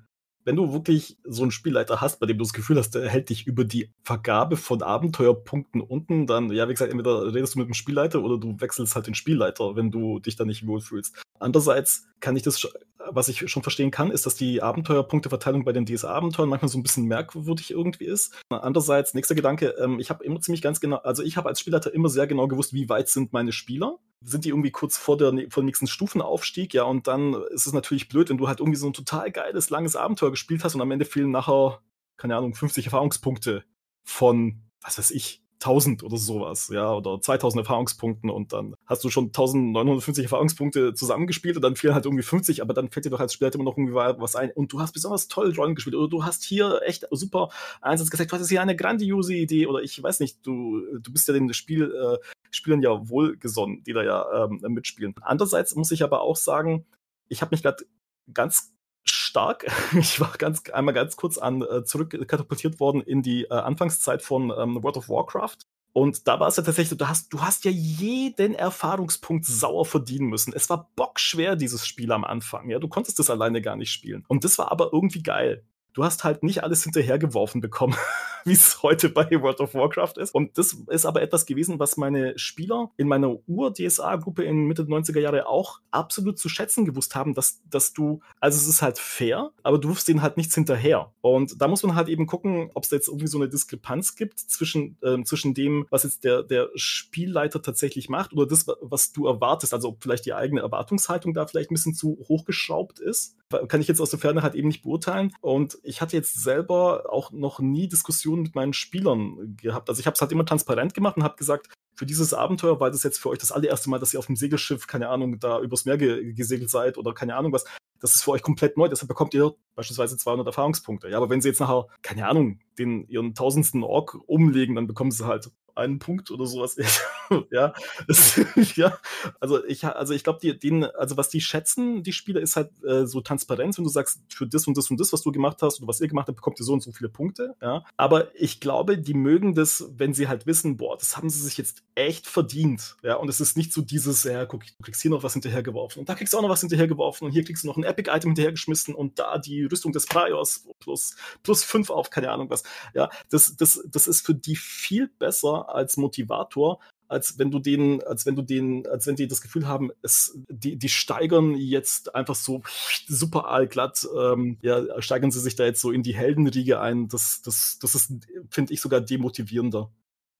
[0.46, 3.30] wenn du wirklich so einen Spielleiter hast, bei dem du das Gefühl hast, der hält
[3.30, 7.68] dich über die Vergabe von Abenteuerpunkten unten, dann, ja, wie gesagt, entweder redest du mit
[7.68, 11.16] dem Spielleiter oder du wechselst halt den Spielleiter, wenn du dich da nicht wohlfühlst.
[11.40, 12.68] Andererseits kann ich das,
[12.98, 16.84] was ich schon verstehen kann, ist, dass die Abenteuerpunkteverteilung bei den DSA-Abenteuern manchmal so ein
[16.84, 18.32] bisschen merkwürdig irgendwie ist.
[18.48, 21.92] Andererseits, nächster Gedanke, ähm, ich habe immer ziemlich ganz genau, also ich habe als Spielleiter
[21.92, 23.98] immer sehr genau gewusst, wie weit sind meine Spieler.
[24.22, 27.72] Sind die irgendwie kurz vor, der, vor dem nächsten Stufenaufstieg, ja, und dann ist es
[27.72, 30.80] natürlich blöd, wenn du halt irgendwie so ein total geiles, langes Abenteuer gespielt hast und
[30.80, 31.80] am Ende fehlen nachher,
[32.16, 33.64] keine Ahnung, 50 Erfahrungspunkte
[34.04, 39.10] von, was weiß ich, 1000 oder sowas, ja, oder 2000 Erfahrungspunkten und dann hast du
[39.10, 43.20] schon 1950 Erfahrungspunkte zusammengespielt und dann fehlen halt irgendwie 50, aber dann fällt dir doch
[43.20, 46.08] als Spieler immer noch irgendwie was ein und du hast besonders toll Rollen gespielt oder
[46.08, 47.48] du hast hier echt super
[47.80, 51.26] Einsatz gesagt, du hast hier eine grandiose Idee oder ich weiß nicht, du, du bist
[51.28, 52.18] ja den Spiel, äh,
[52.56, 55.14] Spielern ja wohlgesonnen, die da ja ähm, mitspielen.
[55.20, 56.86] Andererseits muss ich aber auch sagen,
[57.28, 57.84] ich habe mich gerade
[58.32, 58.72] ganz
[59.04, 59.66] stark.
[59.98, 64.52] Ich war ganz einmal ganz kurz an äh, zurückkatapultiert worden in die äh, Anfangszeit von
[64.56, 65.58] ähm, World of Warcraft.
[65.92, 70.26] Und da war es ja tatsächlich du hast, du hast ja jeden Erfahrungspunkt sauer verdienen
[70.26, 70.52] müssen.
[70.52, 72.68] Es war bockschwer, dieses Spiel am Anfang.
[72.68, 74.22] Ja, du konntest das alleine gar nicht spielen.
[74.28, 75.64] Und das war aber irgendwie geil.
[75.96, 77.96] Du hast halt nicht alles hinterhergeworfen bekommen,
[78.44, 80.34] wie es heute bei World of Warcraft ist.
[80.34, 84.94] Und das ist aber etwas gewesen, was meine Spieler in meiner Ur-DSA-Gruppe in Mitte der
[84.94, 88.98] 90er Jahre auch absolut zu schätzen gewusst haben, dass, dass du, also es ist halt
[88.98, 91.12] fair, aber du wirfst denen halt nichts hinterher.
[91.22, 94.38] Und da muss man halt eben gucken, ob es jetzt irgendwie so eine Diskrepanz gibt
[94.38, 99.26] zwischen, äh, zwischen dem, was jetzt der, der Spielleiter tatsächlich macht oder das, was du
[99.26, 99.72] erwartest.
[99.72, 103.36] Also ob vielleicht die eigene Erwartungshaltung da vielleicht ein bisschen zu hochgeschraubt ist.
[103.68, 105.32] Kann ich jetzt aus der Ferne halt eben nicht beurteilen.
[105.40, 109.88] Und ich hatte jetzt selber auch noch nie Diskussionen mit meinen Spielern gehabt.
[109.88, 112.90] Also ich habe es halt immer transparent gemacht und habe gesagt, für dieses Abenteuer, weil
[112.90, 115.60] das jetzt für euch das allererste Mal, dass ihr auf dem Segelschiff, keine Ahnung, da
[115.60, 117.64] übers Meer ge gesegelt seid oder keine Ahnung was,
[118.00, 118.88] das ist für euch komplett neu.
[118.88, 121.08] Deshalb bekommt ihr beispielsweise 200 Erfahrungspunkte.
[121.08, 125.10] Ja, aber wenn sie jetzt nachher, keine Ahnung, den ihren tausendsten Ork umlegen, dann bekommen
[125.10, 126.76] sie halt einen Punkt oder sowas.
[127.50, 127.72] ja,
[128.76, 128.98] ja,
[129.40, 132.70] also ich, also ich glaube, die, den, also was die schätzen, die Spieler, ist halt
[132.84, 135.62] äh, so Transparenz, wenn du sagst, für das und das und das, was du gemacht
[135.62, 137.54] hast oder was ihr gemacht habt, bekommt ihr so und so viele Punkte.
[137.60, 141.40] Ja, aber ich glaube, die mögen das, wenn sie halt wissen, boah, das haben sie
[141.40, 142.96] sich jetzt echt verdient.
[143.02, 146.00] Ja, und es ist nicht so dieses, ja, guck, du kriegst hier noch was hinterhergeworfen
[146.00, 148.30] und da kriegst du auch noch was hinterhergeworfen und hier kriegst du noch ein Epic-Item
[148.30, 152.62] hinterhergeschmissen und da die Rüstung des Priors plus, plus fünf auf, keine Ahnung was.
[152.94, 158.02] Ja, das, das, das ist für die viel besser als Motivator, als wenn du den,
[158.02, 162.14] als wenn du den, als wenn die das Gefühl haben, es, die, die steigern jetzt
[162.14, 162.62] einfach so
[163.06, 167.08] super allglatt, ähm, ja, steigern sie sich da jetzt so in die Heldenriege ein.
[167.08, 168.12] Das, das, das ist,
[168.50, 169.90] finde ich, sogar demotivierender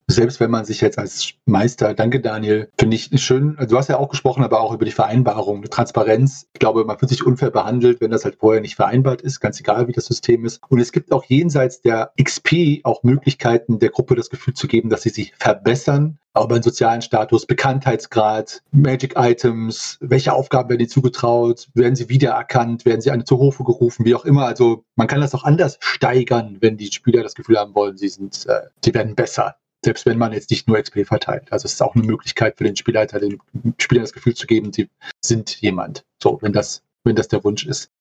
[0.09, 3.89] selbst wenn man sich jetzt als Meister, danke Daniel, finde ich schön, also du hast
[3.89, 6.47] ja auch gesprochen, aber auch über die Vereinbarung, die Transparenz.
[6.53, 9.59] Ich glaube, man fühlt sich unfair behandelt, wenn das halt vorher nicht vereinbart ist, ganz
[9.59, 10.61] egal, wie das System ist.
[10.69, 14.91] Und es gibt auch jenseits der XP auch Möglichkeiten, der Gruppe das Gefühl zu geben,
[14.91, 20.89] dass sie sich verbessern, auch über sozialen Status, Bekanntheitsgrad, Magic Items, welche Aufgaben werden ihnen
[20.89, 24.47] zugetraut, werden sie wiedererkannt, werden sie eine zu Hofe gerufen, wie auch immer.
[24.47, 28.09] Also man kann das auch anders steigern, wenn die Spieler das Gefühl haben wollen, sie
[28.09, 29.57] sind, äh, sie werden besser
[29.87, 31.53] selbst wenn man jetzt nicht nur XP verteilt.
[31.53, 33.39] Also es ist auch eine Möglichkeit für den Spielleiter, den
[33.79, 34.89] Spielern das Gefühl zu geben, sie
[35.21, 36.05] sind jemand.
[36.21, 37.93] So, wenn das, wenn das der Wunsch ist.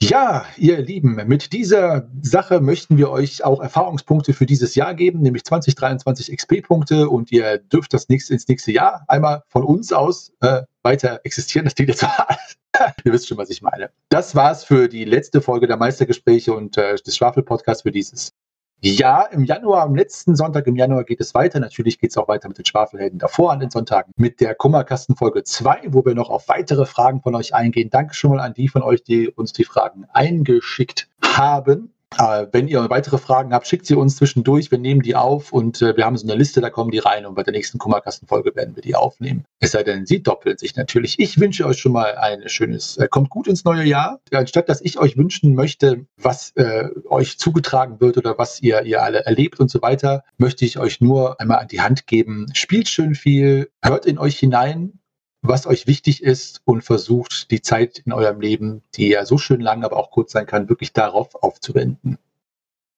[0.00, 5.20] Ja, ihr Lieben, mit dieser Sache möchten wir euch auch Erfahrungspunkte für dieses Jahr geben,
[5.20, 10.32] nämlich 2023 XP-Punkte und ihr dürft das nächste ins nächste Jahr einmal von uns aus
[10.40, 11.66] äh, weiter existieren.
[11.66, 12.06] Das klingt jetzt
[13.04, 13.90] Ihr wisst schon, was ich meine.
[14.08, 18.32] Das war's für die letzte Folge der Meistergespräche und äh, des Schwafel-Podcasts für dieses
[18.80, 21.58] ja, im Januar, am letzten Sonntag im Januar geht es weiter.
[21.58, 25.16] Natürlich geht es auch weiter mit den Schwafelhelden davor an den Sonntagen mit der Kummerkasten
[25.16, 27.90] Folge 2, wo wir noch auf weitere Fragen von euch eingehen.
[27.90, 31.92] Danke schon mal an die von euch, die uns die Fragen eingeschickt haben.
[32.16, 34.70] Äh, wenn ihr weitere Fragen habt, schickt sie uns zwischendurch.
[34.70, 37.26] Wir nehmen die auf und äh, wir haben so eine Liste, da kommen die rein
[37.26, 39.44] und bei der nächsten Kummerkastenfolge werden wir die aufnehmen.
[39.60, 41.18] Es sei denn, sie doppeln sich natürlich.
[41.18, 44.20] Ich wünsche euch schon mal ein schönes, äh, kommt gut ins neue Jahr.
[44.32, 49.02] Anstatt dass ich euch wünschen möchte, was äh, euch zugetragen wird oder was ihr, ihr
[49.02, 52.46] alle erlebt und so weiter, möchte ich euch nur einmal an die Hand geben.
[52.54, 54.97] Spielt schön viel, hört in euch hinein,
[55.42, 59.60] was euch wichtig ist und versucht, die Zeit in eurem Leben, die ja so schön
[59.60, 62.18] lang, aber auch kurz sein kann, wirklich darauf aufzuwenden.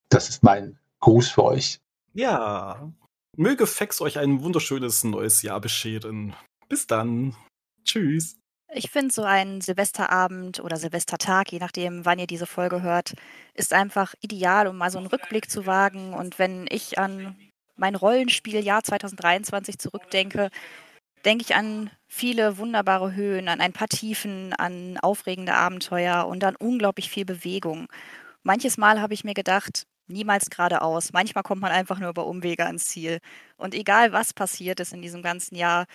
[0.09, 1.81] Das ist mein Gruß für euch.
[2.15, 2.91] Ja,
[3.37, 6.35] möge Fex euch ein wunderschönes neues Jahr bescheren.
[6.69, 7.37] Bis dann.
[7.85, 8.37] Tschüss.
[8.73, 13.15] Ich finde, so ein Silvesterabend oder Silvestertag, je nachdem, wann ihr diese Folge hört,
[13.55, 16.15] ist einfach ideal, um mal so einen Rückblick zu wagen.
[16.15, 17.37] Und wenn ich an
[17.77, 20.51] mein Rollenspieljahr 2023 zurückdenke,
[21.25, 26.57] denke ich an viele wunderbare Höhen, an ein paar Tiefen, an aufregende Abenteuer und an
[26.57, 27.89] unglaublich viel Bewegung.
[28.43, 31.13] Manches Mal habe ich mir gedacht, niemals geradeaus.
[31.13, 33.19] Manchmal kommt man einfach nur über Umwege ans Ziel.
[33.57, 35.87] Und egal was passiert ist in diesem ganzen Jahr,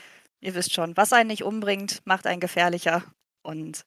[0.41, 3.03] ihr wisst schon, was einen nicht umbringt, macht einen gefährlicher.
[3.43, 3.86] Und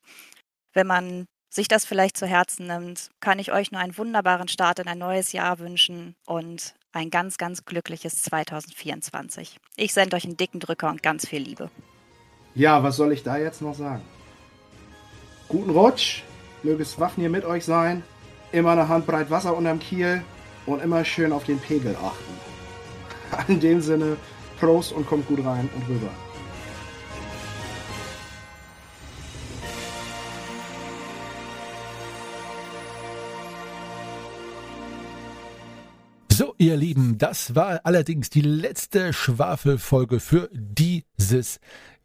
[0.73, 4.79] wenn man sich das vielleicht zu Herzen nimmt, kann ich euch nur einen wunderbaren Start
[4.79, 9.59] in ein neues Jahr wünschen und ein ganz, ganz glückliches 2024.
[9.77, 11.71] Ich sende euch einen dicken Drücker und ganz viel Liebe.
[12.55, 14.03] Ja, was soll ich da jetzt noch sagen?
[15.49, 16.23] Guten Rutsch,
[16.63, 18.03] möge es Waffen hier mit euch sein,
[18.53, 20.23] immer eine Handbreit Wasser unterm Kiel
[20.67, 23.49] und immer schön auf den Pegel achten.
[23.53, 24.17] In dem Sinne,
[24.59, 26.11] Prost und kommt gut rein und rüber.
[36.59, 41.61] Ihr Lieben, das war allerdings die letzte Schwafelfolge für dieses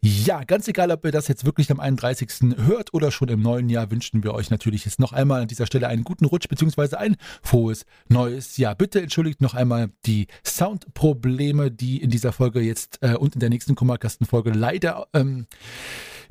[0.06, 2.58] Ja, ganz egal, ob ihr das jetzt wirklich am 31.
[2.66, 5.64] hört oder schon im neuen Jahr, wünschen wir euch natürlich jetzt noch einmal an dieser
[5.64, 6.96] Stelle einen guten Rutsch bzw.
[6.96, 8.74] ein frohes neues Jahr.
[8.74, 13.48] Bitte entschuldigt noch einmal die Soundprobleme, die in dieser Folge jetzt äh, und in der
[13.48, 15.46] nächsten Kummerkastenfolge leider ähm,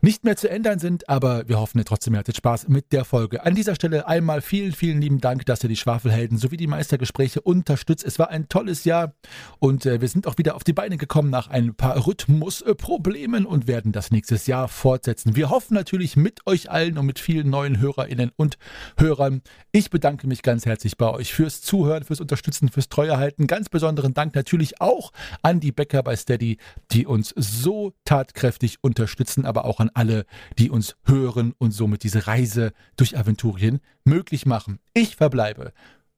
[0.04, 3.46] nicht mehr zu ändern sind, aber wir hoffen trotzdem, ihr hattet Spaß mit der Folge.
[3.46, 7.40] An dieser Stelle einmal vielen, vielen lieben Dank, dass ihr die Schwafelhelden sowie die Meistergespräche
[7.40, 8.04] unterstützt.
[8.04, 9.14] Es war ein tolles Jahr
[9.60, 13.68] und äh, wir sind auch wieder auf die Beine gekommen nach ein paar Rhythmusproblemen und
[13.68, 15.36] werden das nächstes Jahr fortsetzen.
[15.36, 18.58] Wir hoffen natürlich mit euch allen und mit vielen neuen Hörerinnen und
[18.98, 19.42] Hörern.
[19.72, 23.48] Ich bedanke mich ganz herzlich bei euch fürs Zuhören, fürs Unterstützen, fürs Treuehalten.
[23.48, 25.12] Ganz besonderen Dank natürlich auch
[25.42, 26.58] an die Bäcker bei Steady,
[26.92, 30.26] die uns so tatkräftig unterstützen, aber auch an alle,
[30.58, 34.80] die uns hören und somit diese Reise durch Aventurien möglich machen.
[34.94, 35.72] Ich verbleibe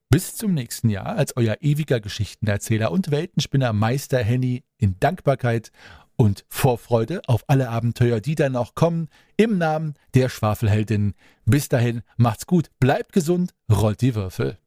[0.10, 5.72] bis zum nächsten Jahr als euer ewiger Geschichtenerzähler und Weltenspinner Meister Henny in Dankbarkeit
[6.18, 11.14] und Vorfreude auf alle Abenteuer, die dann noch kommen, im Namen der Schwafelheldin.
[11.46, 14.58] Bis dahin, macht's gut, bleibt gesund, rollt die Würfel.